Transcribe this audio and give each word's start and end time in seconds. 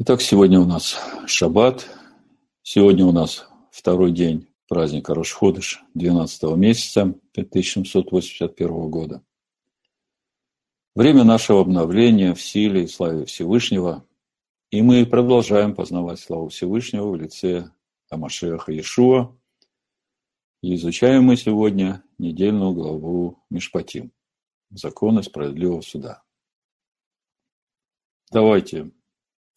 Итак, 0.00 0.22
сегодня 0.22 0.60
у 0.60 0.64
нас 0.64 0.96
шаббат. 1.26 1.88
Сегодня 2.62 3.04
у 3.04 3.10
нас 3.10 3.48
второй 3.72 4.12
день 4.12 4.46
праздника 4.68 5.12
Рошходыш 5.12 5.82
12 5.94 6.56
месяца 6.56 7.14
5781 7.32 8.90
года. 8.90 9.24
Время 10.94 11.24
нашего 11.24 11.62
обновления 11.62 12.32
в 12.34 12.40
силе 12.40 12.84
и 12.84 12.86
славе 12.86 13.24
Всевышнего. 13.24 14.06
И 14.70 14.82
мы 14.82 15.04
продолжаем 15.04 15.74
познавать 15.74 16.20
славу 16.20 16.46
Всевышнего 16.46 17.10
в 17.10 17.16
лице 17.16 17.72
Амашеха 18.08 18.70
Иешуа. 18.70 19.36
И 20.62 20.76
изучаем 20.76 21.24
мы 21.24 21.36
сегодня 21.36 22.04
недельную 22.18 22.72
главу 22.72 23.42
Мишпатим. 23.50 24.12
Законы 24.70 25.24
справедливого 25.24 25.80
суда. 25.80 26.22
Давайте 28.30 28.92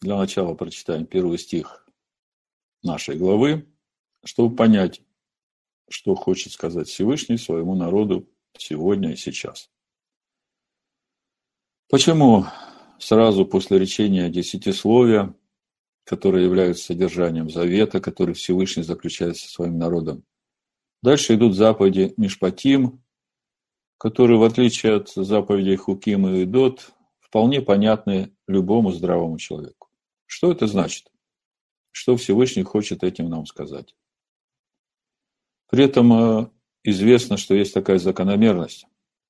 для 0.02 0.18
начала 0.18 0.54
прочитаем 0.54 1.06
первый 1.06 1.38
стих 1.38 1.86
нашей 2.82 3.16
главы, 3.16 3.68
чтобы 4.24 4.54
понять, 4.54 5.00
что 5.88 6.14
хочет 6.16 6.52
сказать 6.52 6.88
Всевышний 6.88 7.38
своему 7.38 7.76
народу 7.76 8.28
сегодня 8.58 9.12
и 9.12 9.16
сейчас. 9.16 9.70
Почему 11.88 12.46
сразу 12.98 13.46
после 13.46 13.78
речения 13.78 14.28
десятисловия, 14.28 15.34
которое 16.04 16.44
является 16.44 16.86
содержанием 16.86 17.48
завета, 17.48 18.00
который 18.00 18.34
Всевышний 18.34 18.82
заключает 18.82 19.36
со 19.36 19.48
своим 19.48 19.78
народом, 19.78 20.24
дальше 21.02 21.34
идут 21.34 21.54
заповеди 21.54 22.12
Мишпатим, 22.16 23.04
которые, 23.98 24.38
в 24.38 24.42
отличие 24.42 24.96
от 24.96 25.10
заповедей 25.10 25.76
Хуким 25.76 26.26
и 26.26 26.42
Идот, 26.42 26.92
вполне 27.20 27.62
понятны 27.62 28.34
любому 28.48 28.90
здравому 28.90 29.38
человеку. 29.38 29.81
Что 30.34 30.50
это 30.50 30.66
значит? 30.66 31.12
Что 31.90 32.16
Всевышний 32.16 32.62
хочет 32.62 33.04
этим 33.04 33.28
нам 33.28 33.44
сказать? 33.44 33.94
При 35.70 35.84
этом 35.84 36.12
э, 36.14 36.48
известно, 36.84 37.36
что 37.36 37.54
есть 37.54 37.74
такая 37.74 37.98
закономерность, 37.98 38.86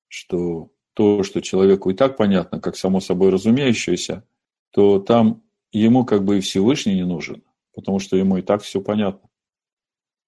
что 0.07 0.71
то, 0.93 1.23
что 1.23 1.41
человеку 1.41 1.89
и 1.89 1.93
так 1.93 2.15
понятно, 2.15 2.61
как 2.61 2.77
само 2.77 3.01
собой 3.01 3.31
разумеющееся, 3.31 4.25
то 4.71 4.97
там 4.97 5.43
ему 5.73 6.05
как 6.05 6.23
бы 6.23 6.37
и 6.37 6.41
Всевышний 6.41 6.95
не 6.95 7.05
нужен, 7.05 7.43
потому 7.75 7.99
что 7.99 8.15
ему 8.15 8.37
и 8.37 8.41
так 8.41 8.61
все 8.61 8.79
понятно. 8.79 9.29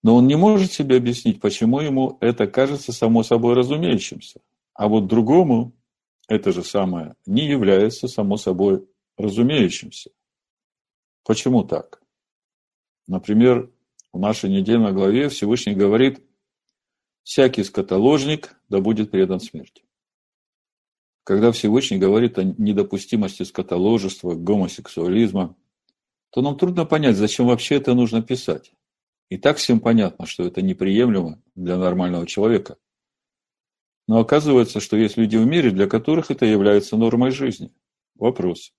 Но 0.04 0.18
он 0.18 0.28
не 0.28 0.36
может 0.36 0.74
себе 0.74 0.98
объяснить, 0.98 1.40
почему 1.40 1.80
ему 1.80 2.18
это 2.20 2.48
кажется 2.48 2.92
само 2.92 3.24
собой 3.24 3.54
разумеющимся. 3.54 4.42
А 4.74 4.90
вот 4.90 5.08
другому 5.08 5.72
это 6.28 6.52
же 6.52 6.66
самое 6.66 7.16
не 7.26 7.48
является 7.48 8.10
само 8.10 8.36
собой 8.36 8.86
разумеющимся. 9.18 10.12
Почему 11.26 11.64
так? 11.64 12.02
Например, 13.08 13.72
в 14.14 14.20
нашей 14.20 14.50
недельной 14.50 14.94
главе 14.94 15.30
Всевышний 15.30 15.74
говорит, 15.74 16.24
всякий 17.24 17.64
скотоложник 17.64 18.56
да 18.70 18.80
будет 18.80 19.12
предан 19.12 19.40
смерти. 19.40 19.84
Когда 21.24 21.52
Всевышний 21.52 21.98
говорит 21.98 22.38
о 22.38 22.44
недопустимости 22.44 23.42
скотоложества, 23.42 24.36
гомосексуализма, 24.36 25.56
то 26.30 26.44
нам 26.44 26.58
трудно 26.58 26.86
понять, 26.86 27.18
зачем 27.18 27.48
вообще 27.48 27.76
это 27.76 27.96
нужно 27.96 28.22
писать. 28.22 28.74
И 29.30 29.38
так 29.38 29.58
всем 29.58 29.80
понятно, 29.80 30.28
что 30.28 30.44
это 30.44 30.62
неприемлемо 30.62 31.42
для 31.56 31.78
нормального 31.78 32.28
человека. 32.28 32.78
Но 34.08 34.20
оказывается, 34.20 34.80
что 34.80 34.96
есть 34.96 35.18
люди 35.18 35.38
в 35.38 35.46
мире, 35.48 35.72
для 35.72 35.88
которых 35.88 36.30
это 36.30 36.46
является 36.46 36.96
нормой 36.96 37.32
жизни. 37.32 37.74
Вопрос. 38.14 38.72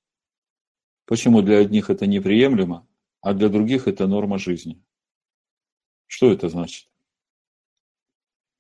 Почему 1.07 1.41
для 1.41 1.59
одних 1.59 1.89
это 1.89 2.07
неприемлемо, 2.07 2.87
а 3.21 3.33
для 3.33 3.49
других 3.49 3.87
это 3.87 4.07
норма 4.07 4.39
жизни? 4.39 4.85
Что 6.07 6.33
это 6.33 6.49
значит? 6.49 6.89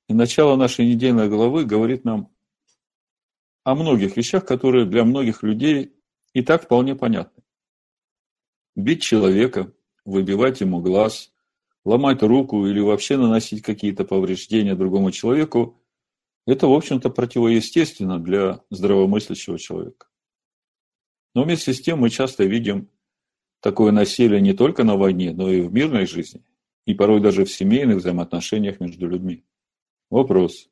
И 0.08 0.14
начало 0.14 0.55
нашей 0.56 0.86
недельной 0.86 1.29
главы 1.29 1.64
говорит 1.64 2.05
нам 2.05 2.33
о 3.64 3.74
многих 3.74 4.17
вещах, 4.17 4.46
которые 4.46 4.86
для 4.86 5.05
многих 5.05 5.42
людей 5.42 5.92
и 6.33 6.42
так 6.42 6.64
вполне 6.64 6.95
понятны. 6.95 7.42
Бить 8.77 9.02
человека, 9.02 9.73
выбивать 10.05 10.61
ему 10.61 10.80
глаз, 10.80 11.33
ломать 11.85 12.23
руку 12.23 12.67
или 12.67 12.79
вообще 12.79 13.17
наносить 13.17 13.62
какие-то 13.62 14.05
повреждения 14.05 14.77
другому 14.77 15.11
человеку, 15.11 15.83
это, 16.46 16.68
в 16.68 16.73
общем-то, 16.73 17.11
противоестественно 17.11 18.20
для 18.20 18.61
здравомыслящего 18.70 19.58
человека. 19.58 20.06
Но 21.36 21.42
вместе 21.42 21.74
с 21.74 21.83
тем 21.83 21.98
мы 21.98 22.08
часто 22.08 22.45
видим 22.45 22.89
такое 23.61 23.92
насилие 23.92 24.41
не 24.41 24.55
только 24.55 24.85
на 24.85 24.97
войне, 24.97 25.35
но 25.35 25.52
и 25.52 25.61
в 25.61 25.70
мирной 25.70 26.07
жизни, 26.07 26.42
и 26.86 26.95
порой 26.95 27.20
даже 27.20 27.45
в 27.45 27.52
семейных 27.52 27.98
взаимоотношениях 27.98 28.80
между 28.80 29.07
людьми. 29.07 29.45
Вопрос. 30.08 30.70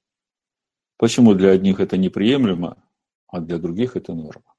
Почему 0.97 1.35
для 1.35 1.51
одних 1.51 1.81
это 1.81 1.99
неприемлемо, 1.99 2.83
а 3.27 3.41
для 3.41 3.59
других 3.59 3.97
это 3.97 4.15
норма? 4.15 4.55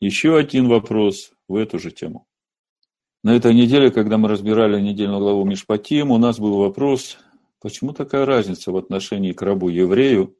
Еще 0.00 0.38
один 0.38 0.68
вопрос 0.68 1.32
в 1.48 1.56
эту 1.56 1.78
же 1.78 1.90
тему. 1.90 2.26
На 3.22 3.36
этой 3.36 3.52
неделе, 3.52 3.90
когда 3.90 4.16
мы 4.16 4.30
разбирали 4.30 4.80
недельную 4.80 5.20
главу 5.20 5.44
Мишпатим, 5.44 6.12
у 6.12 6.16
нас 6.16 6.38
был 6.38 6.56
вопрос, 6.56 7.18
почему 7.60 7.92
такая 7.92 8.24
разница 8.24 8.72
в 8.72 8.76
отношении 8.78 9.32
к 9.32 9.42
рабу-еврею 9.42 10.37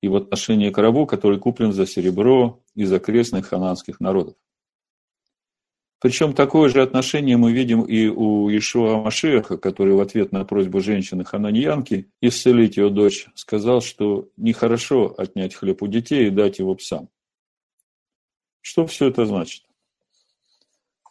и 0.00 0.08
в 0.08 0.16
отношении 0.16 0.70
к 0.70 0.78
рабу, 0.78 1.06
который 1.06 1.38
куплен 1.38 1.72
за 1.72 1.86
серебро 1.86 2.60
из 2.74 2.92
окрестных 2.92 3.46
хананских 3.46 4.00
народов. 4.00 4.34
Причем 6.00 6.32
такое 6.32 6.68
же 6.68 6.80
отношение 6.80 7.36
мы 7.36 7.52
видим 7.52 7.82
и 7.82 8.06
у 8.06 8.48
Ишуа 8.56 9.02
Машеха, 9.02 9.58
который 9.58 9.94
в 9.94 10.00
ответ 10.00 10.30
на 10.30 10.44
просьбу 10.44 10.80
женщины 10.80 11.24
Хананьянки 11.24 12.08
исцелить 12.20 12.76
ее 12.76 12.88
дочь 12.88 13.26
сказал, 13.34 13.80
что 13.80 14.28
нехорошо 14.36 15.12
отнять 15.18 15.56
хлеб 15.56 15.82
у 15.82 15.88
детей 15.88 16.28
и 16.28 16.30
дать 16.30 16.60
его 16.60 16.76
псам. 16.76 17.08
Что 18.60 18.86
все 18.86 19.08
это 19.08 19.26
значит? 19.26 19.64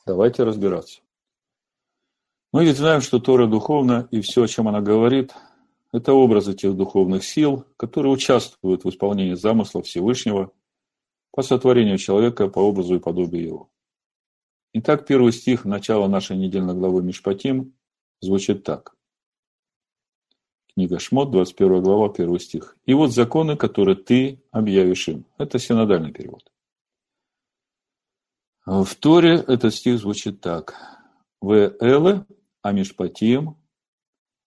Давайте 0.06 0.44
разбираться. 0.44 1.02
Мы 2.54 2.64
ведь 2.64 2.78
знаем, 2.78 3.02
что 3.02 3.20
Тора 3.20 3.46
духовна, 3.46 4.08
и 4.10 4.22
все, 4.22 4.44
о 4.44 4.48
чем 4.48 4.70
она 4.70 4.80
говорит, 4.80 5.34
это 5.92 6.14
образы 6.14 6.54
тех 6.54 6.76
духовных 6.76 7.24
сил, 7.24 7.66
которые 7.78 8.12
участвуют 8.12 8.84
в 8.84 8.90
исполнении 8.90 9.36
замысла 9.36 9.82
Всевышнего 9.82 10.52
по 11.32 11.42
сотворению 11.42 11.98
человека 11.98 12.48
по 12.48 12.60
образу 12.60 12.96
и 12.96 13.00
подобию 13.00 13.44
его. 13.44 13.70
Итак, 14.74 15.08
первый 15.08 15.32
стих 15.32 15.66
начала 15.66 16.08
нашей 16.08 16.38
недельной 16.38 16.74
главы 16.74 17.02
Мишпатим 17.04 17.74
звучит 18.22 18.64
так. 18.64 18.96
Книга 20.74 21.00
Шмот, 21.00 21.32
21 21.32 21.82
глава, 21.82 22.12
1 22.14 22.40
стих. 22.40 22.78
«И 22.86 22.94
вот 22.94 23.12
законы, 23.12 23.58
которые 23.58 23.96
ты 23.96 24.44
объявишь 24.52 25.08
им». 25.08 25.26
Это 25.40 25.58
синодальный 25.58 26.12
перевод. 26.12 26.52
В 28.66 28.94
Торе 29.00 29.36
этот 29.48 29.74
стих 29.74 29.98
звучит 29.98 30.42
так. 30.42 30.76
«В 31.42 31.54
эле 31.80 32.26
амишпатим 32.62 33.56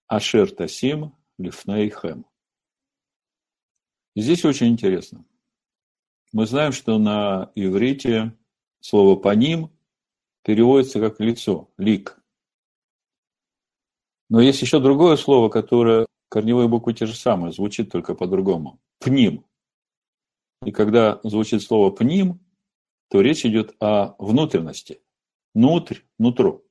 ашер 0.06 0.50
тасим 0.50 1.14
Лифнейхэм. 1.40 2.26
Здесь 4.14 4.44
очень 4.44 4.68
интересно. 4.68 5.24
Мы 6.32 6.46
знаем, 6.46 6.72
что 6.72 6.98
на 6.98 7.50
иврите 7.54 8.36
слово 8.80 9.16
«паним» 9.16 9.70
переводится 10.42 11.00
как 11.00 11.18
«лицо», 11.18 11.70
«лик». 11.78 12.20
Но 14.28 14.40
есть 14.40 14.60
еще 14.60 14.80
другое 14.80 15.16
слово, 15.16 15.48
которое 15.48 16.06
корневые 16.28 16.68
буквы 16.68 16.92
те 16.92 17.06
же 17.06 17.16
самые, 17.16 17.52
звучит 17.52 17.90
только 17.90 18.14
по-другому. 18.14 18.78
«Пним». 18.98 19.46
И 20.64 20.72
когда 20.72 21.20
звучит 21.24 21.62
слово 21.62 21.90
«пним», 21.90 22.38
то 23.08 23.22
речь 23.22 23.46
идет 23.46 23.74
о 23.80 24.14
внутренности. 24.18 25.00
Внутрь, 25.54 26.00
нутро. 26.18 26.62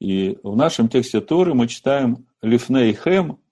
И 0.00 0.38
в 0.42 0.56
нашем 0.56 0.88
тексте 0.88 1.20
Торы 1.20 1.54
мы 1.54 1.66
читаем 1.66 2.28
Лифней 2.40 2.94
Хэм, 2.94 3.42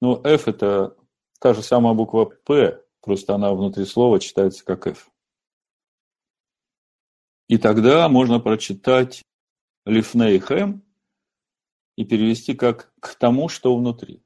но 0.00 0.20
F 0.24 0.48
это 0.48 0.96
та 1.40 1.54
же 1.54 1.62
самая 1.62 1.94
буква 1.94 2.26
П, 2.26 2.82
просто 3.00 3.34
она 3.34 3.52
внутри 3.52 3.84
слова 3.84 4.20
читается 4.20 4.64
как 4.64 4.86
F. 4.86 5.10
И 7.48 7.58
тогда 7.58 8.08
можно 8.08 8.38
прочитать 8.38 9.22
Лифней 9.84 10.38
Хэм 10.38 10.82
и 11.96 12.04
перевести 12.04 12.54
как 12.54 12.92
к 13.00 13.14
тому, 13.16 13.48
что 13.48 13.76
внутри. 13.76 14.22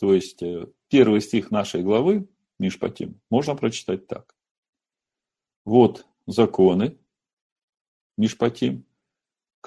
То 0.00 0.14
есть 0.14 0.42
э, 0.42 0.68
первый 0.88 1.20
стих 1.20 1.50
нашей 1.50 1.82
главы, 1.82 2.28
Мишпатим, 2.58 3.20
можно 3.30 3.54
прочитать 3.56 4.06
так. 4.06 4.34
Вот 5.64 6.06
законы, 6.26 6.98
Мишпатим, 8.16 8.86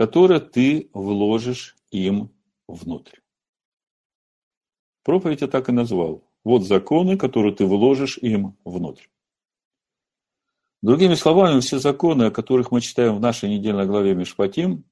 которые 0.02 0.40
ты 0.40 0.90
вложишь 0.96 1.76
им 1.92 2.32
внутрь. 2.68 3.20
Проповедь 5.04 5.42
я 5.42 5.48
так 5.48 5.70
и 5.70 5.72
назвал. 5.72 6.28
Вот 6.44 6.64
законы, 6.64 7.20
которые 7.20 7.54
ты 7.54 7.68
вложишь 7.68 8.18
им 8.18 8.58
внутрь. 8.66 9.06
Другими 10.82 11.14
словами, 11.14 11.60
все 11.60 11.78
законы, 11.78 12.24
о 12.24 12.32
которых 12.32 12.72
мы 12.72 12.82
читаем 12.82 13.16
в 13.16 13.20
нашей 13.20 13.48
недельной 13.50 13.86
главе 13.86 14.16
Мишпатим, 14.16 14.86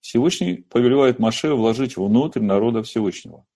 Всевышний 0.00 0.62
повелевает 0.62 1.18
Маше 1.18 1.52
вложить 1.52 1.98
внутрь 1.98 2.40
народа 2.40 2.82
Всевышнего. 2.82 3.46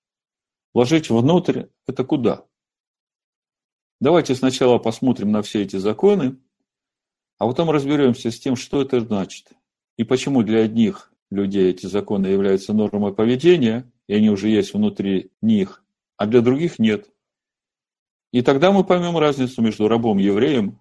Вложить 0.75 1.09
внутрь– 1.09 1.69
это 1.87 2.05
куда? 2.05 2.45
Давайте 3.99 4.35
сначала 4.35 4.77
посмотрим 4.77 5.33
на 5.33 5.41
все 5.41 5.63
эти 5.63 5.77
законы, 5.77 6.37
а 7.39 7.47
потом 7.47 7.71
разберемся 7.71 8.31
с 8.31 8.39
тем, 8.39 8.57
что 8.57 8.83
это 8.83 9.01
значит. 9.01 9.55
И 9.97 10.05
почему 10.05 10.43
для 10.43 10.61
одних 10.61 11.13
людей 11.31 11.71
эти 11.71 11.87
законы 11.87 12.27
являются 12.27 12.73
нормой 12.73 13.15
поведения, 13.15 13.91
и 14.07 14.15
они 14.15 14.31
уже 14.31 14.49
есть 14.49 14.75
внутри 14.75 15.31
них, 15.41 15.83
а 16.17 16.27
для 16.27 16.41
других 16.41 16.79
нет. 16.79 17.11
И 18.33 18.43
тогда 18.43 18.73
мы 18.73 18.85
поймем 18.85 19.19
разницу 19.19 19.61
между 19.61 19.89
рабом-евреем, 19.89 20.79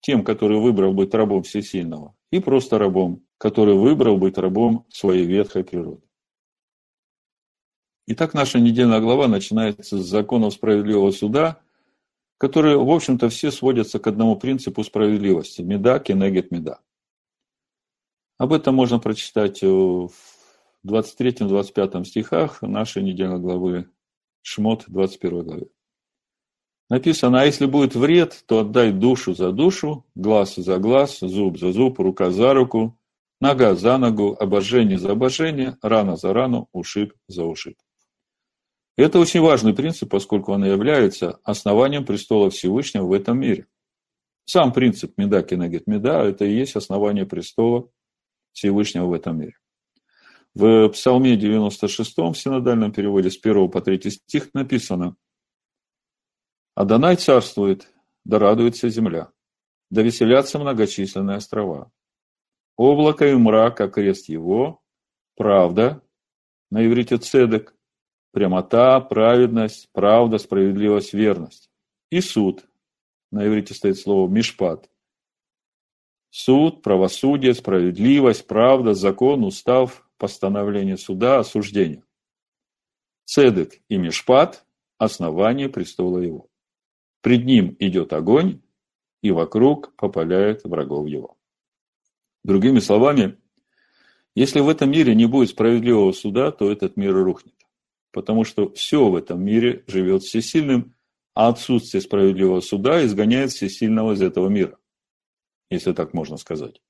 тем, 0.00 0.24
который 0.24 0.58
выбрал 0.58 0.92
быть 0.92 1.14
рабом 1.14 1.42
всесильного, 1.42 2.14
и 2.30 2.40
просто 2.40 2.78
рабом, 2.78 3.22
который 3.38 3.74
выбрал 3.74 4.16
быть 4.16 4.38
рабом 4.38 4.86
своей 4.90 5.24
ветхой 5.24 5.64
природы. 5.64 6.02
Итак, 8.06 8.32
наша 8.32 8.58
недельная 8.58 9.00
глава 9.00 9.28
начинается 9.28 9.98
с 9.98 10.06
законов 10.06 10.54
справедливого 10.54 11.10
суда, 11.10 11.60
которые, 12.38 12.78
в 12.78 12.90
общем-то, 12.90 13.28
все 13.28 13.50
сводятся 13.50 13.98
к 13.98 14.06
одному 14.06 14.36
принципу 14.36 14.82
справедливости– 14.82 15.60
меда, 15.62 15.98
кенегет 15.98 16.50
меда. 16.50 16.80
Об 18.38 18.52
этом 18.52 18.76
можно 18.76 19.00
прочитать 19.00 19.62
в 19.62 20.10
23-25 20.86 22.04
стихах 22.04 22.62
нашей 22.62 23.02
недельной 23.02 23.40
главы 23.40 23.90
Шмот, 24.42 24.84
21 24.86 25.42
главе. 25.42 25.66
Написано, 26.88 27.42
а 27.42 27.44
если 27.44 27.66
будет 27.66 27.96
вред, 27.96 28.44
то 28.46 28.60
отдай 28.60 28.92
душу 28.92 29.34
за 29.34 29.50
душу, 29.50 30.06
глаз 30.14 30.54
за 30.54 30.78
глаз, 30.78 31.18
зуб 31.18 31.58
за 31.58 31.72
зуб, 31.72 31.98
рука 31.98 32.30
за 32.30 32.54
руку, 32.54 32.96
нога 33.40 33.74
за 33.74 33.98
ногу, 33.98 34.36
обожение 34.38 34.98
за 34.98 35.12
обожение, 35.12 35.76
рана 35.82 36.16
за 36.16 36.32
рану, 36.32 36.68
ушиб 36.72 37.12
за 37.26 37.44
ушиб. 37.44 37.76
Это 38.96 39.18
очень 39.18 39.40
важный 39.40 39.74
принцип, 39.74 40.10
поскольку 40.10 40.52
он 40.52 40.64
является 40.64 41.40
основанием 41.42 42.06
престола 42.06 42.50
Всевышнего 42.50 43.04
в 43.04 43.12
этом 43.12 43.38
мире. 43.38 43.66
Сам 44.44 44.72
принцип 44.72 45.18
меда 45.18 45.42
кинегет 45.42 45.88
меда– 45.88 46.22
это 46.24 46.44
и 46.44 46.54
есть 46.54 46.74
основание 46.74 47.26
престола 47.26 47.90
Всевышнего 48.52 49.06
в 49.06 49.12
этом 49.12 49.38
мире. 49.38 49.56
В 50.54 50.88
Псалме 50.88 51.36
96 51.36 52.16
в 52.16 52.34
синодальном 52.34 52.92
переводе 52.92 53.30
с 53.30 53.38
1 53.38 53.70
по 53.70 53.80
3 53.80 54.10
стих 54.10 54.52
написано 54.54 55.16
«Адонай 56.74 57.16
царствует, 57.16 57.92
да 58.24 58.38
радуется 58.38 58.88
земля, 58.88 59.30
да 59.90 60.02
веселятся 60.02 60.58
многочисленные 60.58 61.36
острова. 61.36 61.90
Облако 62.76 63.28
и 63.28 63.34
мрак, 63.34 63.80
а 63.80 63.88
крест 63.88 64.28
его, 64.28 64.80
правда, 65.36 66.02
на 66.70 66.86
иврите 66.86 67.18
цедек, 67.18 67.74
прямота, 68.32 69.00
праведность, 69.00 69.88
правда, 69.92 70.38
справедливость, 70.38 71.12
верность. 71.12 71.70
И 72.10 72.20
суд, 72.20 72.64
на 73.30 73.46
иврите 73.46 73.74
стоит 73.74 73.98
слово 73.98 74.28
мишпат, 74.28 74.88
Суд, 76.30 76.82
правосудие, 76.82 77.54
справедливость, 77.54 78.46
правда, 78.46 78.92
закон, 78.92 79.44
устав, 79.44 80.06
постановление 80.18 80.98
суда, 80.98 81.38
осуждение. 81.38 82.02
Цедек 83.24 83.80
и 83.88 83.96
Мишпат– 83.96 84.64
основание 84.98 85.68
престола 85.68 86.18
его. 86.18 86.48
Пред 87.22 87.44
ним 87.44 87.76
идет 87.78 88.12
огонь, 88.12 88.60
и 89.22 89.30
вокруг 89.30 89.94
попаляет 89.96 90.64
врагов 90.64 91.08
его. 91.08 91.36
Другими 92.44 92.78
словами, 92.78 93.36
если 94.34 94.60
в 94.60 94.68
этом 94.68 94.90
мире 94.90 95.14
не 95.14 95.26
будет 95.26 95.50
справедливого 95.50 96.12
суда, 96.12 96.52
то 96.52 96.70
этот 96.70 96.96
мир 96.96 97.14
рухнет. 97.14 97.54
Потому 98.12 98.44
что 98.44 98.70
все 98.72 99.08
в 99.08 99.16
этом 99.16 99.42
мире 99.42 99.82
живет 99.86 100.22
всесильным, 100.22 100.94
а 101.34 101.48
отсутствие 101.48 102.00
справедливого 102.00 102.60
суда 102.60 103.04
изгоняет 103.04 103.50
всесильного 103.50 104.12
из 104.12 104.22
этого 104.22 104.48
мира 104.48 104.78
если 105.70 105.92
так 105.92 106.14
можно 106.14 106.36
сказать. 106.36 106.80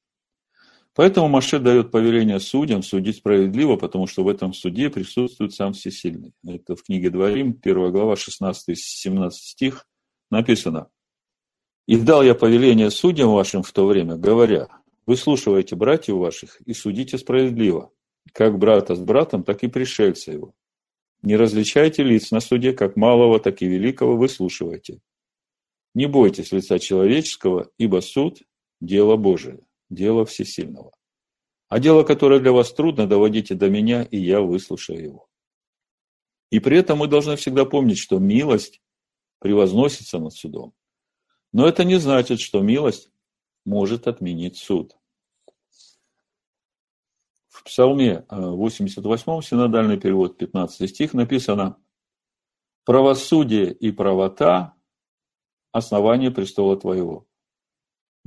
Поэтому 0.94 1.28
Маше 1.28 1.60
дает 1.60 1.92
повеление 1.92 2.40
судьям 2.40 2.82
судить 2.82 3.19
справедливо, 3.19 3.76
потому 3.76 4.06
что 4.06 4.25
в 4.25 4.28
этом 4.28 4.52
суде 4.52 4.90
присутствует 4.90 5.54
сам 5.54 5.72
Всесильный. 5.72 6.32
Это 6.44 6.75
в 6.75 6.82
книге 6.82 7.10
Дворим, 7.10 7.56
1 7.62 7.92
глава, 7.92 8.14
16-17 8.14 9.30
стих, 9.30 9.86
написано. 10.30 10.88
«И 11.86 11.96
дал 11.96 12.22
я 12.22 12.34
повеление 12.34 12.90
судьям 12.90 13.30
вашим 13.30 13.62
в 13.62 13.70
то 13.72 13.86
время, 13.86 14.16
говоря, 14.16 14.69
вы 15.06 15.16
слушаете 15.16 15.76
братьев 15.76 16.16
ваших 16.16 16.60
и 16.62 16.75
судите 16.75 17.16
справедливо, 17.16 17.92
как 18.32 18.58
брата 18.58 18.94
с 18.94 19.00
братом, 19.00 19.42
так 19.42 19.62
и 19.62 19.69
пришельца 19.69 20.32
его. 20.32 20.52
Не 21.22 21.36
различайте 21.36 22.02
лиц 22.02 22.30
на 22.30 22.40
суде, 22.40 22.72
как 22.72 22.96
малого, 22.96 23.40
так 23.40 23.62
и 23.62 23.66
великого 23.66 24.16
выслушивайте. 24.16 25.00
Не 25.94 26.06
бойтесь 26.06 26.52
лица 26.52 26.78
человеческого, 26.78 27.70
ибо 27.78 28.00
суд 28.00 28.42
дело 28.80 29.16
Божие, 29.16 29.60
дело 29.90 30.25
всесильного. 30.25 30.92
А 31.69 31.78
дело, 31.78 32.02
которое 32.02 32.40
для 32.40 32.52
вас 32.52 32.72
трудно, 32.72 33.06
доводите 33.06 33.54
до 33.54 33.69
меня, 33.69 34.02
и 34.02 34.19
я 34.19 34.40
выслушаю 34.40 35.02
его. 35.02 35.28
И 36.50 36.60
при 36.60 36.78
этом 36.78 36.98
мы 36.98 37.08
должны 37.08 37.36
всегда 37.36 37.64
помнить, 37.66 37.98
что 37.98 38.19
милость 38.19 38.80
превозносится 39.38 40.19
над 40.19 40.32
судом. 40.32 40.72
Но 41.52 41.66
это 41.66 41.84
не 41.84 41.96
значит, 41.96 42.40
что 42.40 42.60
милость 42.60 43.10
может 43.64 44.06
отменить 44.06 44.56
суд. 44.56 44.96
В 47.48 47.64
Псалме 47.64 48.25
88, 48.30 49.42
синодальный 49.42 49.98
перевод, 49.98 50.38
15 50.38 50.88
стих, 50.88 51.12
написано 51.12 51.76
«Правосудие 52.84 53.72
и 53.72 53.90
правота– 53.92 54.75
основание 55.72 56.30
престола 56.30 56.78
Твоего, 56.78 57.27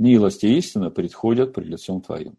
Милость 0.02 0.44
и 0.44 0.58
истина 0.58 0.90
предходят 0.90 1.54
пред 1.54 1.68
лицом 1.68 2.02
Твоим. 2.02 2.36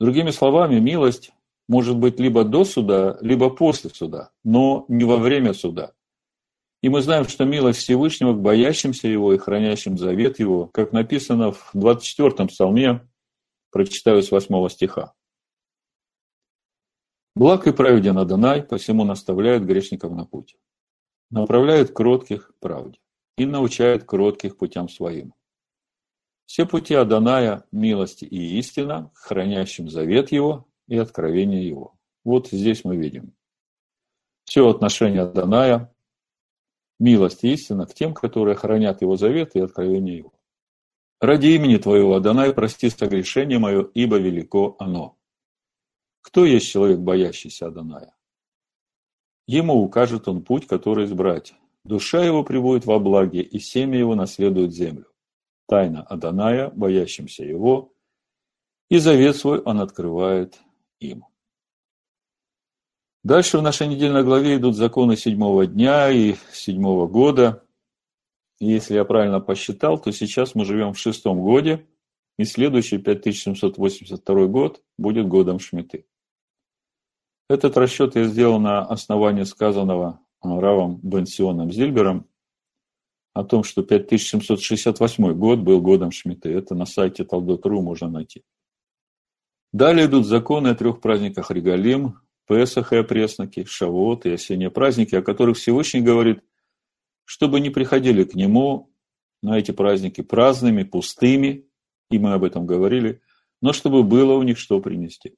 Другими 0.00 0.32
словами, 0.32 0.80
милость 0.80 1.30
может 1.68 1.96
быть 1.96 2.18
либо 2.18 2.42
до 2.42 2.64
суда, 2.64 3.16
либо 3.20 3.48
после 3.48 3.90
суда, 3.90 4.32
но 4.42 4.84
не 4.88 5.04
во 5.04 5.18
время 5.18 5.54
суда. 5.54 5.92
И 6.82 6.88
мы 6.88 7.00
знаем, 7.00 7.28
что 7.28 7.44
милость 7.44 7.78
Всевышнего 7.78 8.32
к 8.32 8.42
боящимся 8.42 9.06
Его 9.06 9.32
и 9.32 9.38
хранящим 9.38 9.96
завет 9.96 10.40
Его, 10.40 10.66
как 10.66 10.90
написано 10.90 11.52
в 11.52 11.76
24-м 11.76 12.48
псалме, 12.48 13.08
прочитаю 13.70 14.20
с 14.20 14.32
8 14.32 14.68
стиха. 14.68 15.14
Благ 17.36 17.68
и 17.68 17.72
праведен 17.72 18.18
Адонай, 18.18 18.64
посему 18.64 19.04
наставляет 19.04 19.64
грешников 19.64 20.10
на 20.10 20.24
путь. 20.24 20.56
Направляет 21.30 21.92
кротких 21.92 22.50
правде 22.58 22.98
и 23.38 23.46
научает 23.46 24.02
кротких 24.02 24.56
путям 24.56 24.88
своим. 24.88 25.34
Все 26.46 26.66
пути 26.66 26.94
Аданая– 26.94 27.64
милость 27.72 28.22
и 28.22 28.58
истина, 28.58 29.10
хранящим 29.14 29.88
завет 29.88 30.30
его 30.30 30.68
и 30.88 30.96
откровение 30.96 31.66
его. 31.66 31.94
Вот 32.22 32.48
здесь 32.48 32.84
мы 32.84 32.96
видим. 32.96 33.34
Все 34.44 34.68
отношение 34.68 35.22
Аданая– 35.22 35.94
милость 37.00 37.44
и 37.44 37.52
истина 37.52 37.86
к 37.86 37.94
тем, 37.94 38.12
которые 38.12 38.56
хранят 38.56 39.00
его 39.00 39.16
завет 39.16 39.54
и 39.54 39.60
откровение 39.60 40.18
его. 40.18 40.34
Ради 41.20 41.46
имени 41.48 41.78
Твоего, 41.78 42.16
Адонай, 42.16 42.52
прости 42.52 42.90
согрешение 42.90 43.58
мое, 43.58 43.88
ибо 43.94 44.18
велико 44.18 44.76
оно. 44.78 45.16
Кто 46.20 46.44
есть 46.44 46.68
человек, 46.68 46.98
боящийся 46.98 47.68
Адоная? 47.68 48.14
Ему 49.46 49.82
укажет 49.82 50.28
он 50.28 50.42
путь, 50.42 50.66
который 50.66 51.06
избрать. 51.06 51.54
Душа 51.84 52.22
его 52.22 52.44
прибудет 52.44 52.84
во 52.84 52.98
благе, 52.98 53.40
и 53.40 53.58
семя 53.58 53.98
его 53.98 54.14
наследует 54.14 54.74
землю 54.74 55.13
тайна 55.66 56.02
Аданая, 56.02 56.70
боящимся 56.70 57.44
его, 57.44 57.92
и 58.90 58.98
завет 58.98 59.36
свой 59.36 59.60
он 59.60 59.80
открывает 59.80 60.60
им. 61.00 61.24
Дальше 63.22 63.58
в 63.58 63.62
нашей 63.62 63.86
недельной 63.86 64.22
главе 64.22 64.56
идут 64.56 64.76
законы 64.76 65.16
седьмого 65.16 65.66
дня 65.66 66.10
и 66.10 66.34
седьмого 66.52 67.06
года. 67.06 67.64
И 68.60 68.66
если 68.66 68.94
я 68.94 69.04
правильно 69.04 69.40
посчитал, 69.40 69.98
то 69.98 70.12
сейчас 70.12 70.54
мы 70.54 70.66
живем 70.66 70.92
в 70.92 70.98
шестом 70.98 71.40
годе, 71.40 71.86
и 72.38 72.44
следующий 72.44 72.98
5782 72.98 74.46
год 74.46 74.82
будет 74.98 75.26
годом 75.26 75.58
Шмиты. 75.58 76.06
Этот 77.48 77.76
расчет 77.76 78.14
я 78.16 78.24
сделал 78.24 78.58
на 78.58 78.80
основании 78.84 79.44
сказанного 79.44 80.20
Равом 80.42 81.00
Бенсионом 81.02 81.72
Зильбером 81.72 82.28
о 83.34 83.42
том, 83.42 83.64
что 83.64 83.82
5768 83.82 85.32
год 85.34 85.58
был 85.58 85.80
годом 85.80 86.12
Шмиты. 86.12 86.50
Это 86.50 86.74
на 86.74 86.86
сайте 86.86 87.24
Талдот.ру 87.24 87.82
можно 87.82 88.08
найти. 88.08 88.42
Далее 89.72 90.06
идут 90.06 90.26
законы 90.26 90.68
о 90.68 90.74
трех 90.76 91.00
праздниках 91.00 91.50
Регалим, 91.50 92.20
Песах 92.46 92.92
и 92.92 92.96
опресноки, 92.96 93.64
Шавот 93.64 94.24
и 94.24 94.30
осенние 94.30 94.70
праздники, 94.70 95.16
о 95.16 95.22
которых 95.22 95.56
Всевышний 95.56 96.00
говорит, 96.00 96.44
чтобы 97.24 97.58
не 97.58 97.70
приходили 97.70 98.22
к 98.22 98.34
Нему 98.34 98.92
на 99.42 99.58
эти 99.58 99.72
праздники 99.72 100.20
праздными, 100.20 100.84
пустыми, 100.84 101.66
и 102.10 102.18
мы 102.18 102.34
об 102.34 102.44
этом 102.44 102.66
говорили, 102.66 103.20
но 103.60 103.72
чтобы 103.72 104.04
было 104.04 104.34
у 104.34 104.42
них 104.42 104.58
что 104.58 104.80
принести. 104.80 105.34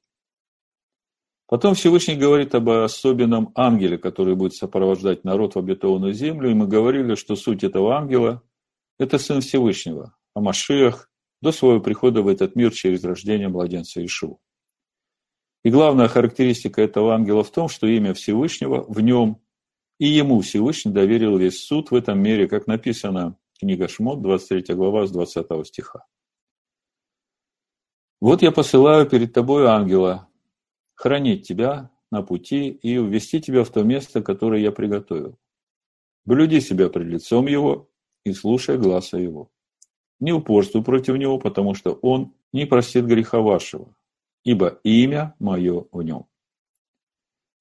Потом 1.47 1.75
Всевышний 1.75 2.17
говорит 2.17 2.53
об 2.55 2.69
особенном 2.69 3.53
ангеле, 3.55 3.97
который 3.97 4.35
будет 4.35 4.53
сопровождать 4.53 5.23
народ 5.23 5.55
в 5.55 5.59
обетованную 5.59 6.13
землю, 6.13 6.51
и 6.51 6.53
мы 6.53 6.67
говорили, 6.67 7.15
что 7.15 7.37
суть 7.37 7.63
этого 7.63 7.95
ангела– 7.95 8.43
это 8.99 9.17
Сын 9.17 9.39
Всевышнего, 9.39 10.13
а 10.35 10.41
Машиах 10.41 11.09
до 11.41 11.53
своего 11.53 11.79
прихода 11.79 12.21
в 12.21 12.27
этот 12.27 12.57
мир 12.57 12.73
через 12.73 13.03
рождение 13.05 13.47
младенца 13.47 14.05
Ишуа. 14.05 14.37
И 15.63 15.69
главная 15.69 16.09
характеристика 16.09 16.81
этого 16.81 17.15
ангела 17.15 17.43
в 17.43 17.51
том, 17.51 17.69
что 17.69 17.87
имя 17.87 18.13
Всевышнего 18.13 18.83
в 18.83 18.99
нем, 18.99 19.41
и 19.99 20.07
ему 20.07 20.41
Всевышний 20.41 20.91
доверил 20.91 21.37
весь 21.37 21.65
суд 21.65 21.91
в 21.91 21.95
этом 21.95 22.19
мире, 22.19 22.49
как 22.49 22.67
написано 22.67 23.37
книга 23.57 23.87
Шмот, 23.87 24.21
23 24.21 24.75
глава, 24.75 25.07
с 25.07 25.11
20 25.11 25.65
стиха. 25.65 26.05
«Вот 28.19 28.41
я 28.41 28.51
посылаю 28.51 29.09
перед 29.09 29.31
тобой 29.33 29.65
ангела, 29.67 30.27
хранить 30.97 31.47
тебя 31.47 31.91
на 32.11 32.23
пути 32.23 32.69
и 32.69 32.97
увести 32.97 33.39
тебя 33.39 33.63
в 33.63 33.69
то 33.69 33.83
место, 33.83 34.21
которое 34.21 34.61
я 34.61 34.71
приготовил. 34.71 35.37
Блюди 36.25 36.59
себя 36.59 36.89
пред 36.89 37.07
лицом 37.07 37.47
его 37.47 37.89
и 38.25 38.33
слушай 38.33 38.77
глаза 38.77 39.17
его. 39.17 39.49
Не 40.19 40.33
упорствуй 40.33 40.83
против 40.83 41.15
него, 41.15 41.39
потому 41.39 41.75
что 41.75 41.93
он 41.93 42.33
не 42.51 42.65
простит 42.65 43.05
греха 43.05 43.39
вашего, 43.39 43.95
ибо 44.43 44.79
имя 44.83 45.35
мое 45.39 45.85
в 45.91 46.01
нем. 46.01 46.25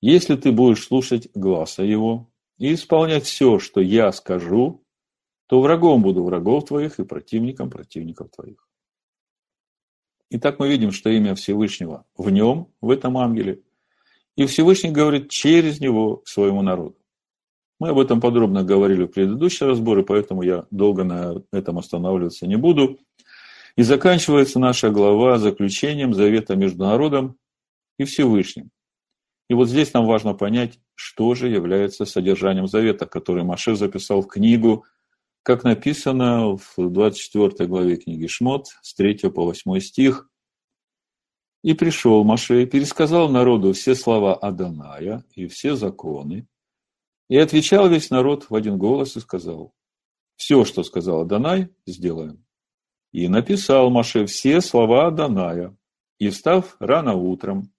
Если 0.00 0.36
ты 0.36 0.50
будешь 0.50 0.84
слушать 0.84 1.28
глаза 1.34 1.82
его 1.82 2.30
и 2.58 2.74
исполнять 2.74 3.24
все, 3.24 3.58
что 3.58 3.80
я 3.80 4.10
скажу, 4.12 4.82
то 5.46 5.60
врагом 5.60 6.02
буду 6.02 6.24
врагов 6.24 6.64
твоих 6.66 6.98
и 6.98 7.04
противником 7.04 7.70
противников 7.70 8.30
твоих. 8.30 8.65
Итак, 10.30 10.58
мы 10.58 10.68
видим, 10.68 10.90
что 10.90 11.08
имя 11.10 11.34
Всевышнего 11.34 12.04
в 12.16 12.30
нем, 12.30 12.68
в 12.80 12.90
этом 12.90 13.16
ангеле, 13.16 13.60
и 14.36 14.44
Всевышний 14.46 14.90
говорит 14.90 15.30
через 15.30 15.80
него 15.80 16.22
своему 16.24 16.62
народу. 16.62 16.96
Мы 17.78 17.90
об 17.90 17.98
этом 17.98 18.20
подробно 18.20 18.64
говорили 18.64 19.04
в 19.04 19.08
предыдущие 19.08 19.68
разборы, 19.68 20.02
поэтому 20.02 20.42
я 20.42 20.66
долго 20.70 21.04
на 21.04 21.42
этом 21.52 21.78
останавливаться 21.78 22.46
не 22.46 22.56
буду. 22.56 22.98
И 23.76 23.82
заканчивается 23.82 24.58
наша 24.58 24.90
глава 24.90 25.38
заключением 25.38 26.14
завета 26.14 26.56
между 26.56 26.84
народом 26.84 27.36
и 27.98 28.04
Всевышним. 28.04 28.70
И 29.48 29.54
вот 29.54 29.68
здесь 29.68 29.92
нам 29.92 30.06
важно 30.06 30.34
понять, 30.34 30.80
что 30.94 31.34
же 31.34 31.48
является 31.48 32.04
содержанием 32.04 32.66
завета, 32.66 33.06
который 33.06 33.44
Маше 33.44 33.76
записал 33.76 34.22
в 34.22 34.26
книгу, 34.26 34.84
как 35.46 35.62
написано 35.62 36.56
в 36.56 36.74
24 36.76 37.68
главе 37.68 37.98
книги 37.98 38.26
Шмот, 38.26 38.66
с 38.82 38.94
3 38.96 39.30
по 39.30 39.44
8 39.44 39.78
стих. 39.78 40.28
«И 41.62 41.72
пришел 41.72 42.24
Маше, 42.24 42.66
пересказал 42.66 43.28
народу 43.28 43.72
все 43.72 43.94
слова 43.94 44.34
Аданая 44.34 45.24
и 45.36 45.46
все 45.46 45.76
законы, 45.76 46.48
и 47.28 47.36
отвечал 47.36 47.88
весь 47.88 48.10
народ 48.10 48.50
в 48.50 48.56
один 48.56 48.76
голос 48.76 49.16
и 49.16 49.20
сказал, 49.20 49.72
«Все, 50.34 50.64
что 50.64 50.82
сказал 50.82 51.20
Адонай, 51.20 51.68
сделаем». 51.86 52.44
И 53.12 53.28
написал 53.28 53.88
Маше 53.90 54.26
все 54.26 54.60
слова 54.60 55.06
Аданая, 55.06 55.76
и, 56.18 56.28
встав 56.28 56.74
рано 56.80 57.14
утром, 57.14 57.72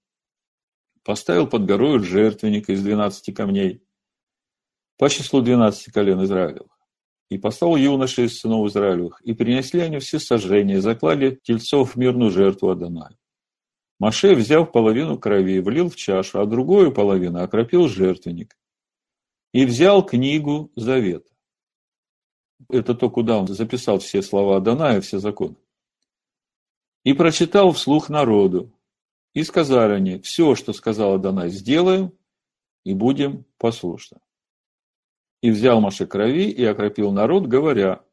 поставил 1.04 1.48
под 1.48 1.66
горою 1.66 2.02
жертвенник 2.02 2.70
из 2.70 2.82
двенадцати 2.82 3.32
камней 3.32 3.84
по 4.98 5.10
числу 5.10 5.42
двенадцати 5.42 5.90
колен 5.90 6.24
Израилевых. 6.24 6.76
И 7.29 7.38
послал 7.38 7.75
юноши 7.75 8.25
из 8.25 8.39
сынов 8.39 8.67
Израилевых, 8.67 9.22
и 9.22 9.34
принесли 9.34 9.81
они 9.81 10.00
все 10.00 10.19
сожжения, 10.19 10.75
и 10.75 10.79
заклали 10.79 11.39
тельцов 11.43 11.96
в 11.96 11.98
мирную 11.98 12.31
жертву 12.31 12.69
Адонаю. 12.69 13.17
Маше, 14.00 14.36
взяв 14.36 14.72
половину 14.72 15.17
крови, 15.17 15.60
влил 15.60 15.89
в 15.89 15.96
чашу, 15.96 16.39
а 16.39 16.46
другую 16.46 16.93
половину 16.93 17.41
окропил 17.41 17.88
жертвенник 17.88 18.55
и 19.53 19.65
взял 19.65 20.05
книгу 20.05 20.72
Завета. 20.75 21.29
Это 22.69 22.93
то, 22.93 23.10
куда 23.10 23.38
он 23.38 23.48
записал 23.48 24.00
все 24.00 24.22
слова 24.22 24.57
Адоная, 24.57 25.01
все 25.01 25.19
законы. 25.19 25.55
И 27.03 27.13
прочитал 27.13 27.72
вслух 27.72 28.10
народу. 28.10 28.72
И 29.34 29.43
сказали 29.43 29.93
они, 29.93 30.19
все, 30.19 30.55
что 30.55 30.74
сказал 30.74 31.13
Адонай, 31.13 31.50
сделаем 31.50 32.12
и 32.84 32.93
будем 32.93 33.46
послушны. 33.57 34.19
И 35.41 35.51
взял 35.51 35.82
Маше 35.82 36.08
крови 36.08 36.50
и 36.50 36.63
окропил 36.63 37.12
народ, 37.12 37.48
говоря, 37.48 38.03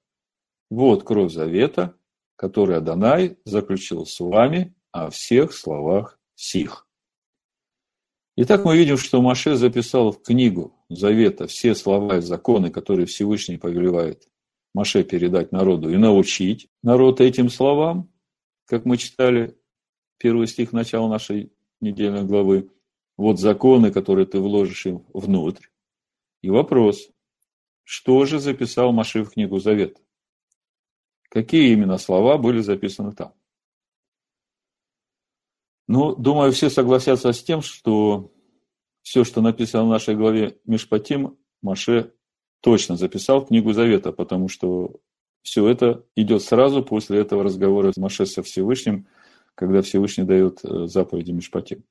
вот 0.71 1.05
кровь 1.05 1.33
завета, 1.33 1.97
который 2.37 2.77
Адонай 2.77 3.39
заключил 3.45 4.07
с 4.07 4.21
вами 4.21 4.75
о 4.93 5.11
всех 5.11 5.53
словах 5.53 6.19
сих. 6.35 6.87
Итак, 8.37 8.65
мы 8.65 8.77
видим, 8.77 8.97
что 8.97 9.23
Маше 9.23 9.55
записал 9.55 10.11
в 10.11 10.21
книгу 10.21 10.75
Завета 10.89 11.47
все 11.47 11.75
слова 11.75 12.17
и 12.17 12.21
законы, 12.21 12.71
которые 12.71 13.07
Всевышний 13.07 13.59
повелевает 13.59 14.29
Маше 14.75 15.05
передать 15.05 15.53
народу 15.53 15.89
и 15.89 15.97
научить 15.97 16.69
народ 16.83 17.21
этим 17.21 17.49
словам, 17.49 18.11
как 18.67 18.85
мы 18.85 18.97
читали 18.97 19.57
первый 20.19 20.49
стих 20.49 20.73
начала 20.73 21.09
нашей 21.09 21.53
недельной 21.81 22.25
главы. 22.25 22.71
Вот 23.17 23.39
законы, 23.39 23.93
которые 23.93 24.27
ты 24.27 24.41
вложишь 24.41 24.87
им 24.87 25.07
внутрь. 25.13 25.67
И 26.43 26.51
вопрос, 26.51 27.11
что 27.85 28.25
же 28.25 28.41
записал 28.41 28.93
Маше 28.93 29.23
в 29.23 29.31
книгу 29.31 29.59
Завета? 29.61 30.01
Какие 31.29 31.73
именно 31.73 31.99
слова 31.99 32.39
были 32.39 32.61
записаны 32.61 33.13
там? 33.13 33.35
Ну, 35.87 36.17
думаю, 36.17 36.53
все 36.53 36.71
согласятся 36.71 37.33
с 37.33 37.43
тем, 37.43 37.61
что 37.61 38.33
все, 39.03 39.25
что 39.25 39.43
написано 39.43 39.85
в 39.85 39.89
нашей 39.89 40.17
главе 40.17 40.59
Мишпатим, 40.65 41.37
Маше 41.61 42.15
точно 42.61 42.97
записал 42.97 43.41
в 43.41 43.49
книгу 43.49 43.73
Завета, 43.73 44.13
потому 44.13 44.49
что 44.49 45.01
все 45.43 45.69
это 45.69 46.07
идет 46.17 46.43
сразу 46.43 46.83
после 46.83 47.21
этого 47.21 47.45
разговора 47.45 47.93
Маше 47.97 48.25
со 48.25 48.43
Всевышним, 48.43 49.07
когда 49.55 49.83
Всевышний 49.83 50.25
дает 50.25 50.65
э, 50.65 50.87
заповеди 50.87 51.33
Мишпатим. 51.33 51.85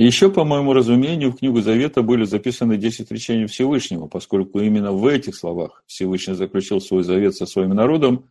И 0.00 0.04
еще, 0.06 0.32
по 0.32 0.44
моему 0.44 0.72
разумению, 0.72 1.30
в 1.30 1.36
книгу 1.36 1.60
Завета 1.60 2.00
были 2.00 2.24
записаны 2.24 2.78
10 2.78 3.10
речений 3.10 3.44
Всевышнего, 3.44 4.06
поскольку 4.06 4.58
именно 4.58 4.92
в 4.92 5.06
этих 5.06 5.36
словах 5.36 5.84
Всевышний 5.86 6.32
заключил 6.32 6.80
свой 6.80 7.02
завет 7.02 7.36
со 7.36 7.44
своим 7.44 7.74
народом, 7.74 8.30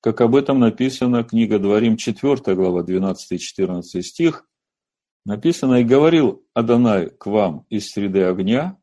как 0.00 0.22
об 0.22 0.34
этом 0.34 0.58
написано 0.58 1.22
книга 1.22 1.58
Дворим 1.58 1.98
4 1.98 2.54
глава 2.54 2.82
12 2.82 3.32
и 3.32 3.38
14 3.38 4.06
стих, 4.06 4.48
написано 5.26 5.82
«И 5.82 5.84
говорил 5.84 6.46
Адонай 6.54 7.10
к 7.10 7.26
вам 7.26 7.66
из 7.68 7.90
среды 7.90 8.22
огня, 8.22 8.78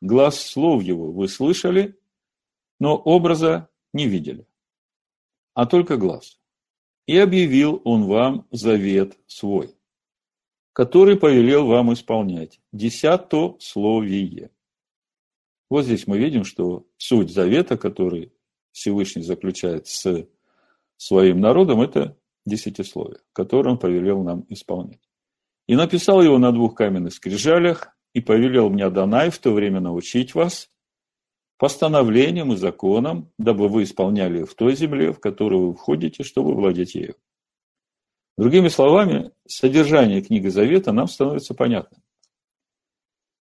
глаз 0.00 0.40
слов 0.40 0.82
его 0.82 1.12
вы 1.12 1.28
слышали, 1.28 1.96
но 2.80 2.96
образа 2.96 3.68
не 3.92 4.08
видели, 4.08 4.48
а 5.54 5.66
только 5.66 5.96
глаз. 5.96 6.40
И 7.06 7.16
объявил 7.16 7.80
он 7.84 8.06
вам 8.06 8.48
завет 8.50 9.16
свой, 9.28 9.76
который 10.72 11.16
повелел 11.16 11.66
вам 11.66 11.92
исполнять, 11.92 12.60
десято 12.72 13.56
словие». 13.60 14.50
Вот 15.70 15.84
здесь 15.84 16.06
мы 16.06 16.18
видим, 16.18 16.44
что 16.44 16.86
суть 16.98 17.32
завета, 17.32 17.78
который 17.78 18.32
Всевышний 18.72 19.22
заключает 19.22 19.86
с 19.86 20.26
своим 20.96 21.40
народом, 21.40 21.80
это 21.80 22.16
десятисловие, 22.44 23.20
которое 23.32 23.70
он 23.70 23.78
повелел 23.78 24.22
нам 24.22 24.44
исполнять. 24.48 25.00
И 25.66 25.74
написал 25.74 26.22
его 26.22 26.38
на 26.38 26.52
двух 26.52 26.74
каменных 26.74 27.14
скрижалях, 27.14 27.96
и 28.12 28.20
повелел 28.20 28.68
мне 28.68 28.84
Адонай 28.84 29.30
в 29.30 29.38
то 29.38 29.52
время 29.52 29.80
научить 29.80 30.34
вас 30.34 30.70
постановлениям 31.58 32.52
и 32.52 32.56
законам, 32.56 33.32
дабы 33.38 33.68
вы 33.68 33.84
исполняли 33.84 34.42
в 34.42 34.54
той 34.54 34.74
земле, 34.74 35.12
в 35.12 35.20
которую 35.20 35.68
вы 35.68 35.74
входите, 35.74 36.24
чтобы 36.24 36.54
владеть 36.54 36.94
ею. 36.94 37.14
Другими 38.38 38.68
словами, 38.68 39.30
содержание 39.46 40.22
книги 40.22 40.48
Завета 40.48 40.92
нам 40.92 41.06
становится 41.06 41.54
понятным. 41.54 42.02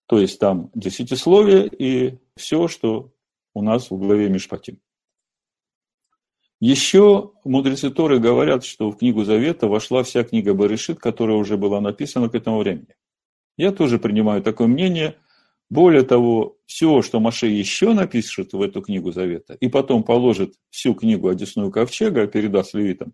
То 0.06 0.18
есть 0.18 0.38
там 0.38 0.70
десятисловие 0.74 1.68
и 1.68 2.18
все, 2.36 2.68
что 2.68 3.12
у 3.54 3.62
нас 3.62 3.90
в 3.90 3.98
главе 3.98 4.30
Мишпатим. 4.30 4.80
Еще 6.60 7.32
мудрецы 7.44 7.90
Торы 7.90 8.18
говорят, 8.18 8.64
что 8.64 8.90
в 8.90 8.96
книгу 8.96 9.22
Завета 9.24 9.68
вошла 9.68 10.02
вся 10.02 10.24
книга 10.24 10.54
Барышит, 10.54 10.98
которая 10.98 11.36
уже 11.36 11.56
была 11.56 11.80
написана 11.80 12.28
к 12.28 12.34
этому 12.34 12.58
времени. 12.58 12.96
Я 13.56 13.70
тоже 13.70 13.98
принимаю 13.98 14.42
такое 14.42 14.66
мнение. 14.66 15.16
Более 15.70 16.02
того, 16.02 16.56
все, 16.64 17.02
что 17.02 17.20
Маше 17.20 17.46
еще 17.46 17.92
напишет 17.92 18.54
в 18.54 18.62
эту 18.62 18.80
книгу 18.80 19.12
Завета, 19.12 19.54
и 19.54 19.68
потом 19.68 20.02
положит 20.02 20.54
всю 20.70 20.94
книгу 20.94 21.28
Одесную 21.28 21.70
Ковчега, 21.70 22.26
передаст 22.26 22.74
левитам, 22.74 23.12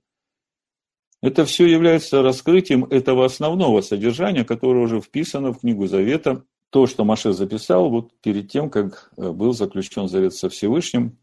это 1.25 1.47
все 1.47 1.65
является 1.65 2.21
раскрытием 2.21 2.85
этого 2.85 3.25
основного 3.25 3.81
содержания, 3.81 4.45
которое 4.45 4.85
уже 4.85 5.01
вписано 5.01 5.55
в 5.55 5.61
книгу 5.61 5.87
Завета. 5.87 6.45
То, 6.69 6.87
что 6.87 7.07
Маше 7.07 7.33
записал 7.33 7.89
вот 7.89 8.13
перед 8.21 8.51
тем, 8.51 8.69
как 8.69 9.11
э, 9.17 9.33
был 9.33 9.55
заключен 9.55 10.07
завет 10.07 10.35
со 10.35 10.51
Всевышним, 10.51 11.17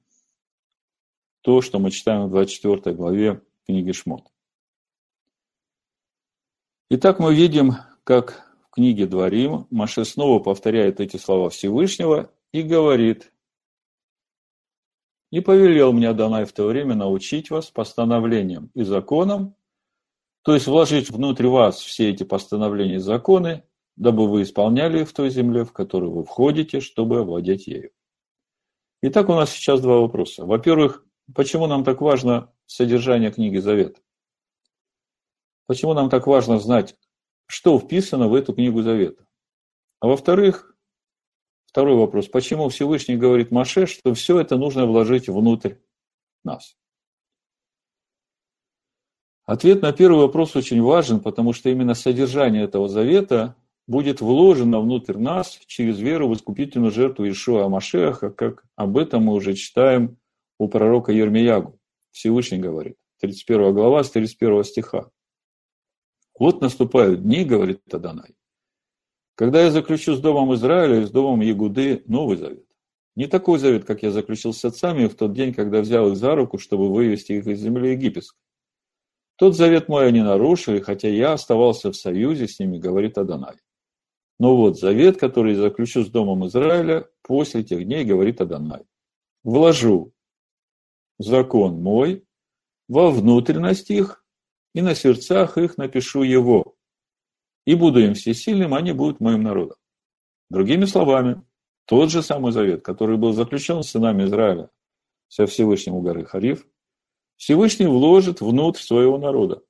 то, 1.41 1.61
что 1.61 1.77
мы 1.77 1.91
читаем 1.91 2.25
в 2.25 2.29
24 2.31 2.95
главе 2.95 3.43
книги 3.67 3.91
Шмот. 3.91 4.23
Итак, 6.89 7.19
мы 7.19 7.35
видим, 7.35 7.73
как 8.03 8.51
в 8.65 8.71
книге 8.71 9.05
Дворим 9.05 9.67
Маше 9.69 10.03
снова 10.03 10.39
повторяет 10.39 10.99
эти 10.99 11.17
слова 11.17 11.51
Всевышнего 11.51 12.31
и 12.51 12.63
говорит, 12.63 13.31
«И 15.29 15.41
повелел 15.41 15.93
мне 15.93 16.09
Адонай 16.09 16.45
в 16.45 16.53
то 16.53 16.65
время 16.65 16.95
научить 16.95 17.51
вас 17.51 17.69
постановлениям 17.69 18.71
и 18.73 18.81
законам, 18.81 19.55
то 20.43 20.53
есть 20.53 20.67
вложить 20.67 21.09
внутрь 21.09 21.47
вас 21.47 21.79
все 21.79 22.09
эти 22.09 22.23
постановления 22.23 22.95
и 22.95 22.99
законы, 22.99 23.63
дабы 23.95 24.27
вы 24.27 24.43
исполняли 24.43 25.01
их 25.01 25.09
в 25.09 25.13
той 25.13 25.29
земле, 25.29 25.63
в 25.63 25.73
которую 25.73 26.11
вы 26.11 26.23
входите, 26.23 26.79
чтобы 26.79 27.19
овладеть 27.19 27.67
ею. 27.67 27.91
Итак, 29.03 29.29
у 29.29 29.33
нас 29.33 29.51
сейчас 29.51 29.81
два 29.81 29.99
вопроса. 29.99 30.45
Во-первых, 30.45 31.05
почему 31.33 31.67
нам 31.67 31.83
так 31.83 32.01
важно 32.01 32.53
содержание 32.65 33.31
книги 33.31 33.57
Завет? 33.57 34.01
Почему 35.67 35.93
нам 35.93 36.09
так 36.09 36.27
важно 36.27 36.59
знать, 36.59 36.95
что 37.47 37.79
вписано 37.79 38.27
в 38.27 38.35
эту 38.35 38.53
книгу 38.53 38.81
Завета? 38.81 39.25
А 39.99 40.07
во-вторых, 40.07 40.75
второй 41.65 41.95
вопрос, 41.95 42.27
почему 42.27 42.69
Всевышний 42.69 43.15
говорит 43.15 43.51
Маше, 43.51 43.85
что 43.85 44.13
все 44.13 44.39
это 44.39 44.57
нужно 44.57 44.85
вложить 44.85 45.29
внутрь 45.29 45.75
нас? 46.43 46.75
Ответ 49.51 49.81
на 49.81 49.91
первый 49.91 50.21
вопрос 50.21 50.55
очень 50.55 50.81
важен, 50.81 51.19
потому 51.19 51.51
что 51.51 51.67
именно 51.67 51.93
содержание 51.93 52.63
этого 52.63 52.87
завета 52.87 53.57
будет 53.85 54.21
вложено 54.21 54.79
внутрь 54.79 55.17
нас 55.17 55.59
через 55.67 55.99
веру 55.99 56.29
в 56.29 56.33
искупительную 56.35 56.89
жертву 56.89 57.27
Ишуа 57.27 57.67
Машеха, 57.67 58.29
как 58.29 58.63
об 58.77 58.97
этом 58.97 59.23
мы 59.23 59.33
уже 59.33 59.55
читаем 59.55 60.15
у 60.57 60.69
пророка 60.69 61.11
Ермиягу. 61.11 61.77
Всевышний 62.11 62.59
говорит, 62.59 62.95
31 63.19 63.73
глава 63.73 64.05
с 64.05 64.11
31 64.11 64.63
стиха. 64.63 65.11
Вот 66.39 66.61
наступают 66.61 67.21
дни, 67.21 67.43
говорит 67.43 67.83
Таданай, 67.89 68.33
когда 69.35 69.63
я 69.63 69.71
заключу 69.71 70.15
с 70.15 70.21
Домом 70.21 70.53
Израиля 70.53 71.01
и 71.01 71.05
с 71.05 71.11
Домом 71.11 71.41
Ягуды 71.41 72.03
новый 72.07 72.37
завет. 72.37 72.65
Не 73.17 73.27
такой 73.27 73.59
завет, 73.59 73.83
как 73.83 74.01
я 74.01 74.11
заключил 74.11 74.53
с 74.53 74.63
отцами 74.63 75.07
в 75.07 75.15
тот 75.15 75.33
день, 75.33 75.53
когда 75.53 75.81
взял 75.81 76.07
их 76.07 76.15
за 76.15 76.35
руку, 76.35 76.57
чтобы 76.57 76.89
вывести 76.89 77.33
их 77.33 77.47
из 77.47 77.59
земли 77.59 77.91
египетской. 77.91 78.39
Тот 79.41 79.55
завет 79.55 79.87
мой 79.87 80.07
они 80.07 80.21
нарушили, 80.21 80.79
хотя 80.81 81.09
я 81.09 81.33
оставался 81.33 81.91
в 81.91 81.95
союзе 81.95 82.47
с 82.47 82.59
ними, 82.59 82.77
говорит 82.77 83.17
Адонай. 83.17 83.55
Но 84.37 84.55
вот 84.55 84.77
завет, 84.77 85.19
который 85.19 85.55
я 85.55 85.61
заключу 85.61 86.03
с 86.03 86.11
Домом 86.11 86.45
Израиля 86.45 87.09
после 87.23 87.63
тех 87.63 87.83
дней, 87.83 88.05
говорит 88.05 88.39
Адонай. 88.39 88.83
Вложу 89.43 90.13
закон 91.17 91.81
мой 91.81 92.23
во 92.87 93.09
внутренность 93.09 93.89
их, 93.89 94.23
и 94.75 94.83
на 94.83 94.93
сердцах 94.93 95.57
их 95.57 95.75
напишу 95.75 96.21
его. 96.21 96.75
И 97.65 97.73
буду 97.73 97.99
им 97.99 98.13
всесильным, 98.13 98.75
они 98.75 98.91
будут 98.91 99.21
моим 99.21 99.41
народом. 99.41 99.77
Другими 100.51 100.85
словами, 100.85 101.41
тот 101.85 102.11
же 102.11 102.21
самый 102.21 102.51
завет, 102.51 102.83
который 102.83 103.17
был 103.17 103.33
заключен 103.33 103.81
с 103.81 103.89
сынами 103.89 104.25
Израиля 104.25 104.69
со 105.29 105.47
Всевышним 105.47 105.95
у 105.95 106.01
горы 106.03 106.25
Хариф, 106.25 106.63
Всевышний 107.41 107.87
вложит 107.87 108.39
внутрь 108.39 108.81
своего 108.81 109.17
народа. 109.17 109.63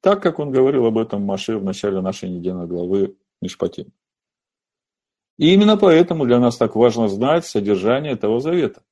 Так, 0.00 0.22
как 0.22 0.38
он 0.38 0.50
говорил 0.50 0.86
об 0.86 0.96
этом 0.96 1.20
Маше 1.20 1.58
в 1.58 1.64
начале 1.64 2.00
нашей 2.00 2.30
недельной 2.30 2.66
главы 2.66 3.14
Мишпатим. 3.42 3.92
И 5.36 5.52
именно 5.52 5.76
поэтому 5.76 6.24
для 6.24 6.40
нас 6.40 6.56
так 6.56 6.74
важно 6.74 7.08
знать 7.08 7.44
содержание 7.44 8.12
этого 8.12 8.40
завета. 8.40 8.82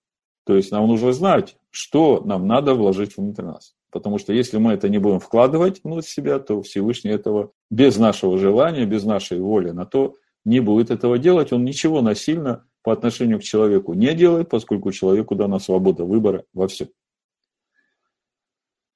То 0.44 0.56
есть 0.56 0.70
нам 0.70 0.88
нужно 0.88 1.14
знать, 1.14 1.56
что 1.70 2.20
нам 2.22 2.46
надо 2.46 2.75
вложить 2.75 3.16
внутрь 3.16 3.44
нас. 3.44 3.75
Потому 3.90 4.18
что 4.18 4.34
если 4.34 4.58
мы 4.58 4.75
это 4.75 4.90
не 4.90 4.99
будем 4.99 5.18
вкладывать 5.18 5.82
внутрь 5.82 6.06
себя, 6.06 6.38
то 6.38 6.60
Всевышний 6.60 7.12
этого 7.12 7.52
без 7.70 7.96
нашего 7.96 8.37
желания, 8.37 8.84
без 8.84 9.05
нашей 9.05 9.40
воли 9.40 9.70
на 9.70 9.87
то 9.87 10.16
не 10.44 10.61
будет 10.61 10.90
этого 10.90 11.18
делать. 11.18 11.50
Он 11.50 11.64
ничего 11.64 12.02
насильно 12.02 12.66
по 12.83 12.92
отношению 12.92 13.38
к 13.38 13.42
человеку 13.42 13.94
не 13.94 14.12
делает, 14.12 14.50
поскольку 14.50 14.92
человеку 14.92 15.35
дана 15.35 15.59
свобода 15.59 16.05
выбора 16.05 16.44
во 16.52 16.68
всем. 16.68 16.88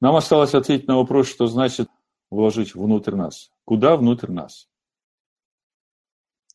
Нам 0.01 0.17
осталось 0.17 0.55
ответить 0.55 0.89
на 0.89 0.97
вопрос, 0.97 1.29
что 1.29 1.47
значит 1.47 1.89
вложить 2.31 2.75
внутрь 2.75 3.15
нас. 3.15 3.51
Куда 3.65 3.97
внутрь 3.97 4.31
нас? 4.31 4.69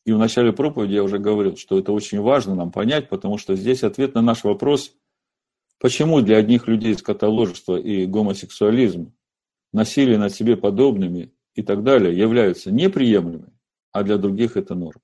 И 0.04 0.12
в 0.12 0.18
начале 0.18 0.52
проповеди 0.52 0.94
я 0.94 1.02
уже 1.02 1.18
говорил, 1.18 1.56
что 1.56 1.78
это 1.78 1.92
очень 1.92 2.20
важно 2.20 2.54
нам 2.54 2.72
понять, 2.72 3.08
потому 3.08 3.38
что 3.38 3.54
здесь 3.54 3.82
ответ 3.82 4.14
на 4.14 4.22
наш 4.22 4.44
вопрос, 4.44 4.96
почему 5.78 6.20
для 6.20 6.38
одних 6.38 6.68
людей 6.68 6.94
скотоложество 6.94 7.76
и 7.76 8.06
гомосексуализм, 8.06 9.12
насилие 9.72 10.18
над 10.18 10.32
себе 10.32 10.56
подобными 10.56 11.32
и 11.54 11.62
так 11.62 11.82
далее 11.82 12.16
являются 12.16 12.70
неприемлемыми, 12.70 13.52
а 13.92 14.02
для 14.02 14.16
других 14.16 14.56
это 14.56 14.74
норма. 14.74 15.02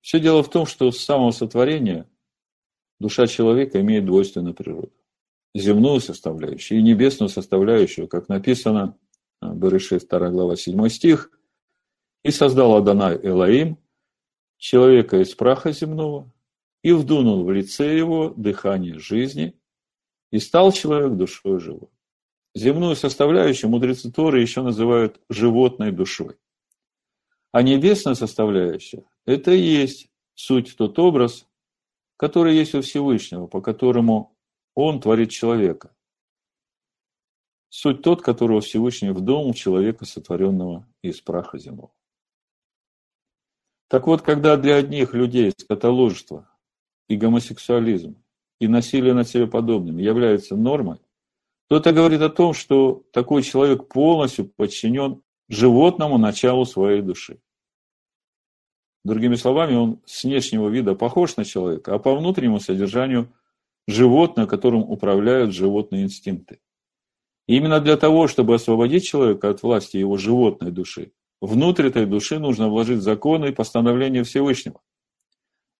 Все 0.00 0.18
дело 0.18 0.42
в 0.42 0.50
том, 0.50 0.66
что 0.66 0.90
с 0.90 0.98
самого 0.98 1.30
сотворения 1.30 2.08
душа 2.98 3.26
человека 3.26 3.80
имеет 3.80 4.06
двойственную 4.06 4.54
природу. 4.54 4.92
Земную 5.54 6.00
составляющую 6.00 6.78
и 6.78 6.82
небесную 6.82 7.28
составляющую, 7.28 8.08
как 8.08 8.28
написано, 8.28 8.96
Береши 9.42 9.98
2 9.98 10.30
глава 10.30 10.56
7 10.56 10.88
стих– 10.88 11.30
и 12.22 12.30
создал 12.30 12.76
Адонай 12.76 13.18
Элаим, 13.22 13.78
человека 14.58 15.20
из 15.20 15.34
праха 15.34 15.72
земного, 15.72 16.30
и 16.82 16.92
вдунул 16.92 17.44
в 17.44 17.50
лице 17.50 17.96
его 17.96 18.30
дыхание 18.30 18.98
жизни, 18.98 19.58
и 20.30 20.38
стал 20.38 20.72
человек 20.72 21.16
душой 21.16 21.60
живой. 21.60 21.88
Земную 22.54 22.96
составляющую 22.96 23.70
мудрецы 23.70 24.10
Торы 24.10 24.40
еще 24.40 24.62
называют 24.62 25.20
животной 25.28 25.92
душой. 25.92 26.36
А 27.52 27.62
небесная 27.62 28.14
составляющая– 28.14 29.04
это 29.26 29.52
и 29.52 29.60
есть 29.60 30.08
суть 30.34 30.76
тот 30.76 30.98
образ, 30.98 31.46
который 32.16 32.54
есть 32.56 32.74
у 32.74 32.82
Всевышнего, 32.82 33.46
по 33.46 33.60
которому 33.60 34.36
Он 34.80 35.00
творит 35.00 35.30
человека. 35.30 35.94
Суть 37.68 38.02
тот, 38.02 38.22
которого 38.22 38.62
Всевышний 38.62 39.10
вдумал 39.10 39.52
человека, 39.52 40.06
сотворенного 40.06 40.88
из 41.02 41.20
праха 41.20 41.58
земного. 41.58 41.92
Так 43.88 44.06
вот, 44.06 44.22
когда 44.22 44.56
для 44.56 44.76
одних 44.76 45.12
людей 45.12 45.52
скотоложество 45.56 46.50
и 47.08 47.16
гомосексуализм 47.16 48.16
и 48.58 48.68
насилие 48.68 49.12
над 49.12 49.28
себе 49.28 49.46
подобными 49.46 50.02
являются 50.02 50.56
нормой, 50.56 50.98
то 51.68 51.76
это 51.76 51.92
говорит 51.92 52.22
о 52.22 52.30
том, 52.30 52.54
что 52.54 53.04
такой 53.12 53.42
человек 53.42 53.86
полностью 53.86 54.48
подчинен 54.48 55.22
животному 55.48 56.16
началу 56.16 56.64
своей 56.64 57.02
души. 57.02 57.40
Другими 59.04 59.34
словами, 59.34 59.74
он 59.74 60.00
с 60.06 60.24
внешнего 60.24 60.68
вида 60.68 60.94
похож 60.94 61.36
на 61.36 61.44
человека, 61.44 61.94
а 61.94 61.98
по 61.98 62.14
внутреннему 62.16 62.60
содержанию 62.60 63.32
животное, 63.86 64.46
которым 64.46 64.82
управляют 64.82 65.52
животные 65.52 66.04
инстинкты. 66.04 66.60
И 67.46 67.56
именно 67.56 67.80
для 67.80 67.96
того, 67.96 68.28
чтобы 68.28 68.54
освободить 68.54 69.06
человека 69.06 69.50
от 69.50 69.62
власти 69.62 69.96
его 69.96 70.16
животной 70.16 70.70
души, 70.70 71.12
Внутрь 71.40 71.86
этой 71.86 72.04
души 72.04 72.38
нужно 72.38 72.68
вложить 72.68 73.00
законы 73.00 73.48
и 73.48 73.52
постановления 73.52 74.24
Всевышнего. 74.24 74.80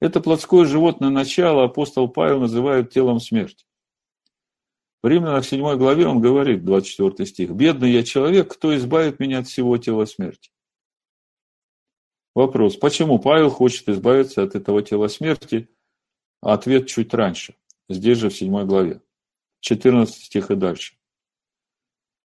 Это 0.00 0.20
плотское 0.20 0.64
животное 0.64 1.10
начало 1.10 1.64
апостол 1.64 2.08
Павел 2.08 2.40
называет 2.40 2.90
телом 2.90 3.20
смерти. 3.20 3.66
В 5.02 5.06
Римлянах 5.06 5.44
7 5.44 5.76
главе 5.76 6.06
он 6.06 6.20
говорит, 6.20 6.64
24 6.64 7.26
стих, 7.26 7.50
«Бедный 7.50 7.90
я 7.90 8.02
человек, 8.02 8.52
кто 8.52 8.74
избавит 8.76 9.20
меня 9.20 9.40
от 9.40 9.48
всего 9.48 9.76
тела 9.76 10.06
смерти?» 10.06 10.50
Вопрос, 12.34 12.76
почему 12.76 13.18
Павел 13.18 13.50
хочет 13.50 13.88
избавиться 13.88 14.42
от 14.42 14.54
этого 14.54 14.82
тела 14.82 15.08
смерти? 15.08 15.68
ответ 16.42 16.86
чуть 16.86 17.12
раньше, 17.12 17.54
здесь 17.90 18.18
же 18.18 18.30
в 18.30 18.34
7 18.34 18.64
главе, 18.64 19.02
14 19.60 20.14
стих 20.14 20.50
и 20.50 20.54
дальше. 20.54 20.94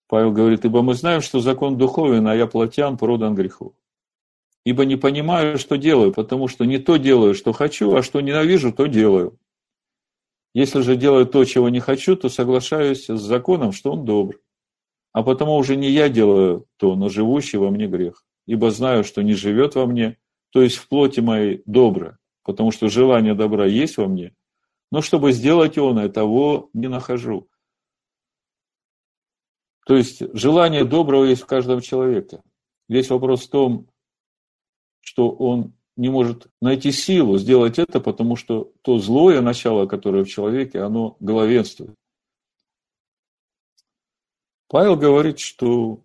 Павел 0.07 0.31
говорит, 0.31 0.65
ибо 0.65 0.81
мы 0.81 0.93
знаем, 0.93 1.21
что 1.21 1.39
закон 1.39 1.77
духовен, 1.77 2.27
а 2.27 2.35
я 2.35 2.45
плотян 2.45 2.97
продан 2.97 3.33
греху. 3.33 3.75
Ибо 4.63 4.85
не 4.85 4.95
понимаю, 4.95 5.57
что 5.57 5.77
делаю, 5.77 6.13
потому 6.13 6.47
что 6.47 6.65
не 6.65 6.77
то 6.77 6.97
делаю, 6.97 7.33
что 7.33 7.53
хочу, 7.53 7.95
а 7.95 8.03
что 8.03 8.21
ненавижу, 8.21 8.71
то 8.71 8.85
делаю. 8.85 9.39
Если 10.53 10.81
же 10.81 10.95
делаю 10.95 11.25
то, 11.25 11.43
чего 11.43 11.69
не 11.69 11.79
хочу, 11.79 12.15
то 12.15 12.29
соглашаюсь 12.29 13.09
с 13.09 13.19
законом, 13.19 13.71
что 13.71 13.91
он 13.91 14.05
добр. 14.05 14.39
А 15.11 15.23
потому 15.23 15.55
уже 15.55 15.75
не 15.75 15.89
я 15.89 16.09
делаю 16.09 16.67
то, 16.77 16.95
но 16.95 17.09
живущий 17.09 17.57
во 17.57 17.71
мне 17.71 17.87
грех. 17.87 18.23
Ибо 18.47 18.71
знаю, 18.71 19.03
что 19.03 19.21
не 19.21 19.33
живет 19.33 19.75
во 19.75 19.85
мне, 19.85 20.17
то 20.51 20.61
есть 20.61 20.77
в 20.77 20.87
плоти 20.87 21.19
моей 21.19 21.61
добро, 21.65 22.17
потому 22.43 22.71
что 22.71 22.87
желание 22.89 23.33
добра 23.33 23.65
есть 23.65 23.97
во 23.97 24.07
мне, 24.07 24.33
но 24.91 25.01
чтобы 25.01 25.31
сделать 25.31 25.77
он, 25.77 25.99
я 25.99 26.09
того 26.09 26.69
не 26.73 26.87
нахожу. 26.87 27.47
То 29.85 29.95
есть 29.95 30.21
желание 30.33 30.83
доброго 30.83 31.25
есть 31.25 31.43
в 31.43 31.45
каждом 31.45 31.81
человеке. 31.81 32.41
Весь 32.87 33.09
вопрос 33.09 33.45
в 33.45 33.49
том, 33.49 33.87
что 35.01 35.29
он 35.29 35.73
не 35.95 36.09
может 36.09 36.47
найти 36.61 36.91
силу 36.91 37.37
сделать 37.37 37.79
это, 37.79 37.99
потому 37.99 38.35
что 38.35 38.73
то 38.81 38.97
злое 38.97 39.41
начало, 39.41 39.85
которое 39.85 40.23
в 40.23 40.29
человеке, 40.29 40.81
оно 40.81 41.15
главенствует. 41.19 41.95
Павел 44.67 44.97
говорит, 44.97 45.39
что 45.39 46.01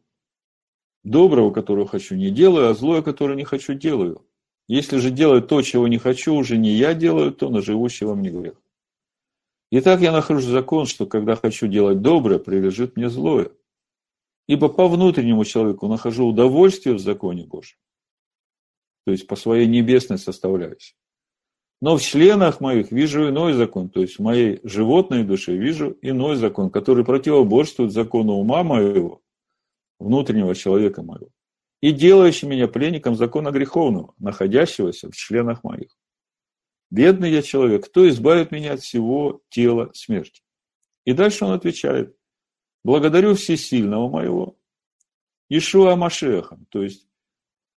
доброго, 1.02 1.50
которого 1.50 1.88
хочу, 1.88 2.14
не 2.14 2.30
делаю, 2.30 2.68
а 2.68 2.74
злое, 2.74 3.02
которое 3.02 3.34
не 3.34 3.44
хочу, 3.44 3.74
делаю. 3.74 4.24
Если 4.68 4.98
же 4.98 5.10
делаю 5.10 5.42
то, 5.42 5.62
чего 5.62 5.88
не 5.88 5.98
хочу, 5.98 6.34
уже 6.34 6.56
не 6.56 6.70
я 6.70 6.94
делаю, 6.94 7.32
то 7.32 7.48
на 7.48 7.62
живущий 7.62 8.04
во 8.04 8.14
мне 8.14 8.30
грех. 8.30 8.54
Итак, 9.72 10.00
я 10.00 10.10
нахожу 10.10 10.40
закон, 10.40 10.86
что 10.86 11.06
когда 11.06 11.36
хочу 11.36 11.68
делать 11.68 12.02
доброе, 12.02 12.40
прилежит 12.40 12.96
мне 12.96 13.08
злое. 13.08 13.52
Ибо 14.48 14.68
по 14.68 14.88
внутреннему 14.88 15.44
человеку 15.44 15.86
нахожу 15.86 16.26
удовольствие 16.26 16.96
в 16.96 16.98
законе 16.98 17.44
Божьем. 17.44 17.78
То 19.06 19.12
есть 19.12 19.28
по 19.28 19.36
своей 19.36 19.68
небесной 19.68 20.18
составляющей. 20.18 20.96
Но 21.80 21.96
в 21.96 22.02
членах 22.02 22.60
моих 22.60 22.90
вижу 22.90 23.28
иной 23.28 23.52
закон, 23.54 23.88
то 23.88 24.00
есть 24.00 24.18
в 24.18 24.22
моей 24.22 24.60
животной 24.64 25.24
душе 25.24 25.56
вижу 25.56 25.96
иной 26.02 26.36
закон, 26.36 26.68
который 26.68 27.04
противоборствует 27.04 27.92
закону 27.92 28.34
ума 28.34 28.62
моего, 28.64 29.22
внутреннего 29.98 30.54
человека 30.54 31.02
моего, 31.02 31.28
и 31.80 31.92
делающий 31.92 32.48
меня 32.48 32.68
пленником 32.68 33.14
закона 33.14 33.50
греховного, 33.50 34.14
находящегося 34.18 35.10
в 35.10 35.16
членах 35.16 35.64
моих. 35.64 35.96
Бедный 36.90 37.30
я 37.30 37.42
человек, 37.42 37.86
кто 37.86 38.08
избавит 38.08 38.50
меня 38.50 38.74
от 38.74 38.80
всего 38.80 39.42
тела 39.48 39.90
смерти? 39.94 40.42
И 41.04 41.12
дальше 41.12 41.44
он 41.44 41.52
отвечает, 41.52 42.16
благодарю 42.84 43.34
всесильного 43.34 44.08
моего, 44.08 44.56
Ишуа 45.48 45.96
Машехом, 45.96 46.66
то 46.68 46.82
есть 46.82 47.06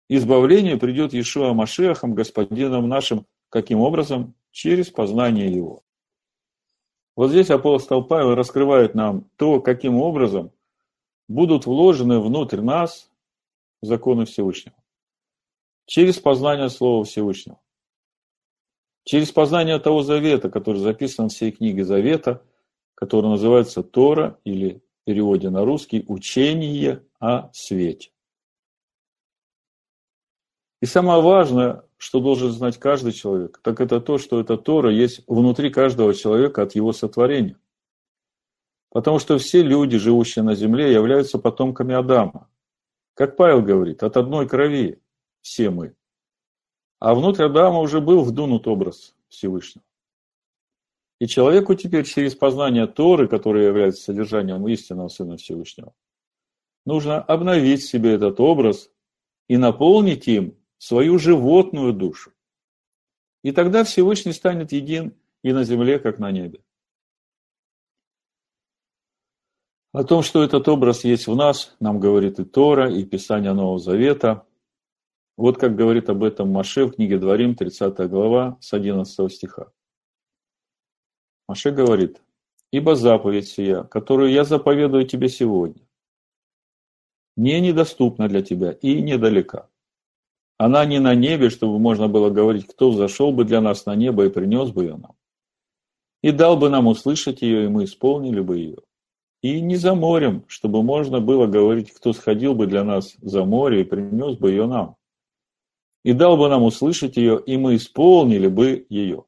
избавление 0.08 0.76
придет 0.76 1.14
Ишуа 1.14 1.52
Машехом, 1.52 2.14
господином 2.14 2.88
нашим, 2.88 3.26
Каким 3.50 3.80
образом? 3.80 4.34
Через 4.52 4.90
познание 4.90 5.52
его. 5.52 5.82
Вот 7.14 7.30
здесь 7.30 7.50
апостол 7.50 8.04
Павел 8.04 8.34
раскрывает 8.34 8.94
нам 8.94 9.28
то, 9.36 9.60
каким 9.60 9.96
образом 9.96 10.52
будут 11.28 11.66
вложены 11.66 12.20
внутрь 12.20 12.60
нас 12.60 13.10
законы 13.82 14.24
Всевышнего. 14.24 14.76
Через 15.86 16.18
познание 16.18 16.68
Слова 16.68 17.04
Всевышнего. 17.04 17.60
Через 19.04 19.32
познание 19.32 19.78
того 19.78 20.02
завета, 20.02 20.50
который 20.50 20.78
записан 20.78 21.28
в 21.28 21.32
всей 21.32 21.52
книге 21.52 21.84
Завета, 21.84 22.42
который 22.94 23.30
называется 23.30 23.82
Тора 23.82 24.38
или 24.44 24.82
в 25.02 25.04
переводе 25.06 25.48
на 25.50 25.64
русский 25.64 26.04
«Учение 26.06 27.02
о 27.18 27.50
свете». 27.52 28.10
И 30.82 30.86
самое 30.86 31.22
важное, 31.22 31.82
что 31.96 32.20
должен 32.20 32.50
знать 32.50 32.78
каждый 32.78 33.12
человек, 33.12 33.58
так 33.62 33.80
это 33.80 34.00
то, 34.00 34.18
что 34.18 34.40
эта 34.40 34.56
Тора 34.56 34.90
есть 34.90 35.22
внутри 35.26 35.70
каждого 35.70 36.14
человека 36.14 36.62
от 36.62 36.74
его 36.74 36.92
сотворения. 36.92 37.56
Потому 38.90 39.18
что 39.18 39.38
все 39.38 39.62
люди, 39.62 39.98
живущие 39.98 40.42
на 40.42 40.54
земле, 40.54 40.92
являются 40.92 41.38
потомками 41.38 41.94
Адама. 41.94 42.50
Как 43.14 43.36
Павел 43.36 43.62
говорит, 43.62 44.02
от 44.02 44.16
одной 44.16 44.48
крови 44.48 45.00
все 45.42 45.70
мы. 45.70 45.94
А 47.00 47.14
внутрь 47.14 47.44
Адама 47.44 47.80
уже 47.80 48.00
был 48.00 48.22
вдунут 48.22 48.68
образ 48.68 49.14
Всевышнего. 49.28 49.84
И 51.18 51.26
человеку 51.26 51.74
теперь 51.74 52.04
через 52.04 52.34
познание 52.34 52.86
Торы, 52.86 53.26
которое 53.26 53.66
является 53.66 54.02
содержанием 54.02 54.66
истинного 54.68 55.08
Сына 55.08 55.36
Всевышнего, 55.36 55.94
нужно 56.84 57.20
обновить 57.20 57.84
себе 57.84 58.12
этот 58.12 58.38
образ 58.38 58.90
и 59.48 59.56
наполнить 59.56 60.28
им 60.28 60.56
свою 60.78 61.18
животную 61.18 61.92
душу. 61.92 62.32
И 63.42 63.52
тогда 63.52 63.84
Всевышний 63.84 64.32
станет 64.32 64.72
един 64.72 65.14
и 65.42 65.52
на 65.52 65.64
земле, 65.64 65.98
как 65.98 66.18
на 66.18 66.30
небе. 66.30 66.62
О 69.92 70.04
том, 70.04 70.22
что 70.22 70.42
этот 70.42 70.68
образ 70.68 71.04
есть 71.04 71.26
в 71.26 71.34
нас, 71.34 71.74
нам 71.80 71.98
говорит 71.98 72.38
и 72.38 72.44
Тора, 72.44 72.92
и 72.92 73.04
Писание 73.04 73.52
Нового 73.52 73.78
Завета. 73.78 74.46
Вот 75.40 75.56
как 75.56 75.74
говорит 75.74 76.10
об 76.10 76.22
этом 76.22 76.50
Маше 76.50 76.84
в 76.84 76.92
книге 76.92 77.16
Дворим, 77.16 77.54
30 77.54 77.96
глава, 78.10 78.58
с 78.60 78.74
11 78.74 79.32
стиха. 79.32 79.72
Маше 81.48 81.70
говорит, 81.70 82.20
«Ибо 82.72 82.94
заповедь 82.94 83.48
сия, 83.48 83.84
которую 83.84 84.32
я 84.32 84.44
заповедую 84.44 85.06
тебе 85.06 85.30
сегодня, 85.30 85.80
не 87.38 87.58
недоступна 87.58 88.28
для 88.28 88.42
тебя 88.42 88.72
и 88.72 89.00
недалека. 89.00 89.70
Она 90.58 90.84
не 90.84 90.98
на 90.98 91.14
небе, 91.14 91.48
чтобы 91.48 91.78
можно 91.78 92.06
было 92.06 92.28
говорить, 92.28 92.66
кто 92.66 92.90
взошел 92.90 93.32
бы 93.32 93.46
для 93.46 93.62
нас 93.62 93.86
на 93.86 93.94
небо 93.94 94.26
и 94.26 94.28
принес 94.28 94.70
бы 94.70 94.82
ее 94.82 94.96
нам. 94.96 95.16
И 96.22 96.32
дал 96.32 96.58
бы 96.58 96.68
нам 96.68 96.86
услышать 96.86 97.40
ее, 97.40 97.64
и 97.64 97.68
мы 97.68 97.84
исполнили 97.84 98.40
бы 98.40 98.58
ее. 98.58 98.76
И 99.40 99.62
не 99.62 99.76
за 99.76 99.94
морем, 99.94 100.44
чтобы 100.48 100.82
можно 100.82 101.18
было 101.18 101.46
говорить, 101.46 101.94
кто 101.94 102.12
сходил 102.12 102.54
бы 102.54 102.66
для 102.66 102.84
нас 102.84 103.16
за 103.22 103.46
море 103.46 103.80
и 103.80 103.84
принес 103.84 104.36
бы 104.36 104.50
ее 104.50 104.66
нам. 104.66 104.99
И 106.02 106.12
дал 106.12 106.36
бы 106.36 106.48
нам 106.48 106.62
услышать 106.62 107.16
ее, 107.16 107.42
и 107.44 107.56
мы 107.56 107.76
исполнили 107.76 108.46
бы 108.46 108.86
ее. 108.88 109.24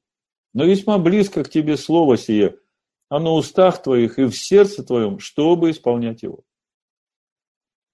Но 0.54 0.64
весьма 0.64 0.98
близко 0.98 1.44
к 1.44 1.50
тебе 1.50 1.76
слово 1.76 2.16
сие, 2.16 2.58
а 3.08 3.20
на 3.20 3.32
устах 3.32 3.82
твоих 3.82 4.18
и 4.18 4.24
в 4.24 4.34
сердце 4.34 4.82
твоем, 4.82 5.18
чтобы 5.18 5.70
исполнять 5.70 6.22
его. 6.22 6.44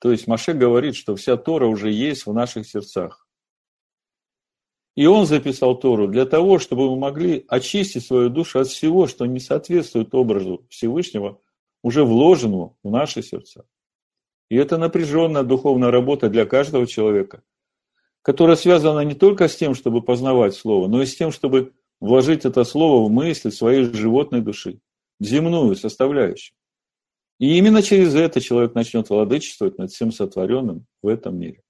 То 0.01 0.13
есть 0.13 0.29
Маше 0.29 0.53
говорит, 0.53 0.95
что 0.95 1.17
вся 1.17 1.37
Тора 1.37 1.67
уже 1.67 1.91
есть 1.91 2.27
в 2.27 2.33
наших 2.33 2.69
сердцах. 2.69 3.27
И 4.95 5.07
он 5.07 5.27
записал 5.27 5.79
Тору 5.79 6.09
для 6.09 6.27
того, 6.27 6.59
чтобы 6.59 6.91
мы 6.91 6.97
могли 6.97 7.45
очистить 7.49 8.05
свою 8.05 8.31
душу 8.31 8.59
от 8.61 8.69
всего, 8.69 9.07
что 9.07 9.27
не 9.27 9.39
соответствует 9.39 10.13
образу 10.15 10.67
Всевышнего, 10.71 11.41
уже 11.83 12.05
вложенному 12.05 12.77
в 12.83 12.91
наши 12.91 13.23
сердца. 13.23 13.65
И 14.51 14.57
это 14.57 14.79
напряженная 14.79 15.45
духовная 15.45 15.91
работа 15.91 16.29
для 16.29 16.47
каждого 16.47 16.87
человека, 16.87 17.43
которая 18.29 18.57
связана 18.57 19.01
не 19.01 19.15
только 19.15 19.49
с 19.49 19.57
тем, 19.57 19.75
чтобы 19.75 20.03
познавать 20.03 20.55
Слово, 20.55 20.87
но 20.87 21.01
и 21.01 21.07
с 21.07 21.17
тем, 21.17 21.33
чтобы 21.33 21.73
вложить 21.99 22.45
это 22.45 22.63
Слово 22.65 23.09
в 23.09 23.11
мысли 23.11 23.49
своей 23.49 23.85
животной 23.85 24.43
души, 24.43 24.81
земную 25.19 25.75
составляющую. 25.77 26.55
И 27.39 27.57
именно 27.57 27.81
через 27.81 28.15
это 28.15 28.43
человек 28.43 28.75
начнет 28.75 29.09
владычествовать 29.09 29.79
над 29.79 29.93
всем 29.93 30.13
сотворенным 30.13 30.85
в 31.03 31.09
этом 31.09 31.39
мире. 31.39 31.63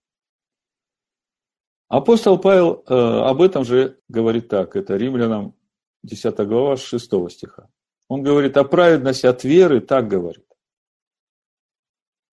Апостол 1.86 2.40
Павел 2.40 2.82
э, 2.88 2.92
об 2.92 3.40
этом 3.40 3.64
же 3.64 4.00
говорит 4.08 4.48
так, 4.48 4.74
это 4.74 4.96
римлянам 4.96 5.54
10 6.02 6.36
глава 6.38 6.76
6 6.76 7.30
стиха. 7.30 7.68
Он 8.08 8.24
говорит 8.24 8.56
о 8.56 8.64
праведности 8.64 9.26
от 9.26 9.44
веры, 9.44 9.80
так 9.80 10.08
говорит. 10.08 10.44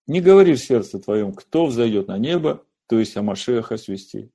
Не 0.08 0.20
говори 0.20 0.54
в 0.54 0.58
сердце 0.58 0.98
твоем, 0.98 1.32
кто 1.32 1.66
взойдет 1.66 2.08
на 2.08 2.18
небо, 2.18 2.65
то 2.88 2.98
есть 2.98 3.16
о 3.16 3.22
Машеях 3.22 3.72
освести. 3.72 4.30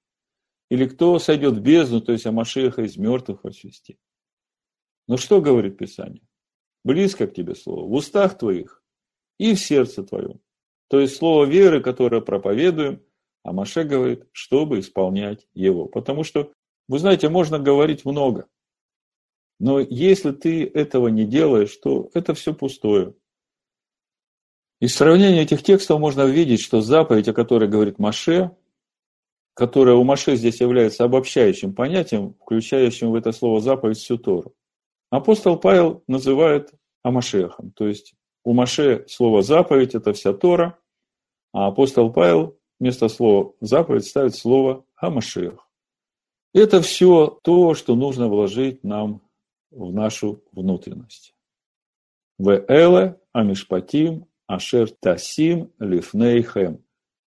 Или 0.69 0.87
кто 0.87 1.19
сойдет 1.19 1.55
в 1.55 1.61
бездну, 1.61 2.01
то 2.01 2.11
есть 2.11 2.25
о 2.25 2.31
Машеха 2.31 2.83
из 2.83 2.97
мертвых 2.97 3.45
освести. 3.45 3.99
Но 5.07 5.17
что 5.17 5.41
говорит 5.41 5.77
Писание? 5.77 6.23
Близко 6.83 7.27
к 7.27 7.33
тебе 7.33 7.55
слово, 7.55 7.87
в 7.87 7.93
устах 7.93 8.37
твоих 8.37 8.83
и 9.37 9.53
в 9.53 9.59
сердце 9.59 10.03
твоем. 10.03 10.39
То 10.87 10.99
есть 10.99 11.15
слово 11.17 11.45
веры, 11.45 11.81
которое 11.81 12.21
проповедуем– 12.21 13.03
а 13.43 13.53
Маше 13.53 13.83
говорит, 13.83 14.25
чтобы 14.31 14.79
исполнять 14.79 15.47
его. 15.53 15.87
Потому 15.87 16.23
что, 16.23 16.51
вы 16.87 16.99
знаете, 16.99 17.29
можно 17.29 17.59
говорить 17.59 18.05
много. 18.05 18.47
Но 19.59 19.79
если 19.79 20.31
ты 20.31 20.65
этого 20.65 21.07
не 21.07 21.25
делаешь, 21.25 21.75
то 21.77 22.09
это 22.13 22.33
все 22.33 22.53
пустое. 22.53 23.15
Из 24.81 24.95
сравнения 24.95 25.43
этих 25.43 25.61
текстов 25.61 25.99
можно 25.99 26.25
видеть, 26.25 26.59
что 26.59 26.81
заповедь, 26.81 27.27
о 27.27 27.33
которой 27.33 27.69
говорит 27.69 27.99
Маше, 27.99 28.49
которая 29.53 29.93
у 29.93 30.03
Маше 30.03 30.35
здесь 30.35 30.59
является 30.59 31.03
обобщающим 31.03 31.75
понятием, 31.75 32.33
включающим 32.41 33.11
в 33.11 33.15
это 33.15 33.31
слово 33.31 33.61
заповедь 33.61 33.99
всю 33.99 34.17
Тору. 34.17 34.55
Апостол 35.11 35.59
Павел 35.59 36.03
называет 36.07 36.71
Амашехом, 37.03 37.71
то 37.73 37.87
есть 37.87 38.15
у 38.43 38.53
Маше 38.53 39.05
слово 39.07 39.43
заповедь– 39.43 39.93
это 39.93 40.13
вся 40.13 40.33
Тора, 40.33 40.79
а 41.53 41.67
апостол 41.67 42.11
Павел 42.11 42.57
вместо 42.79 43.07
слова 43.07 43.53
заповедь 43.61 44.07
ставит 44.07 44.35
слово 44.35 44.83
Хамашех. 44.95 45.69
Это 46.55 46.81
все 46.81 47.39
то, 47.43 47.75
что 47.75 47.93
нужно 47.93 48.29
вложить 48.29 48.83
нам 48.83 49.21
в 49.69 49.93
нашу 49.93 50.43
внутренность. 50.51 51.35
В 52.39 52.65
эле 52.67 53.19
амишпатим 53.31 54.25
ашер 54.53 54.89
тасим 54.99 55.71
лифнейхем. 55.79 56.83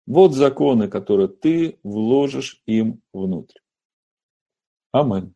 Вот 0.05 0.33
законы, 0.33 0.89
которые 0.89 1.29
ты 1.29 1.79
вложишь 1.83 2.61
им 2.65 3.01
внутрь. 3.13 3.59
Амин. 4.91 5.33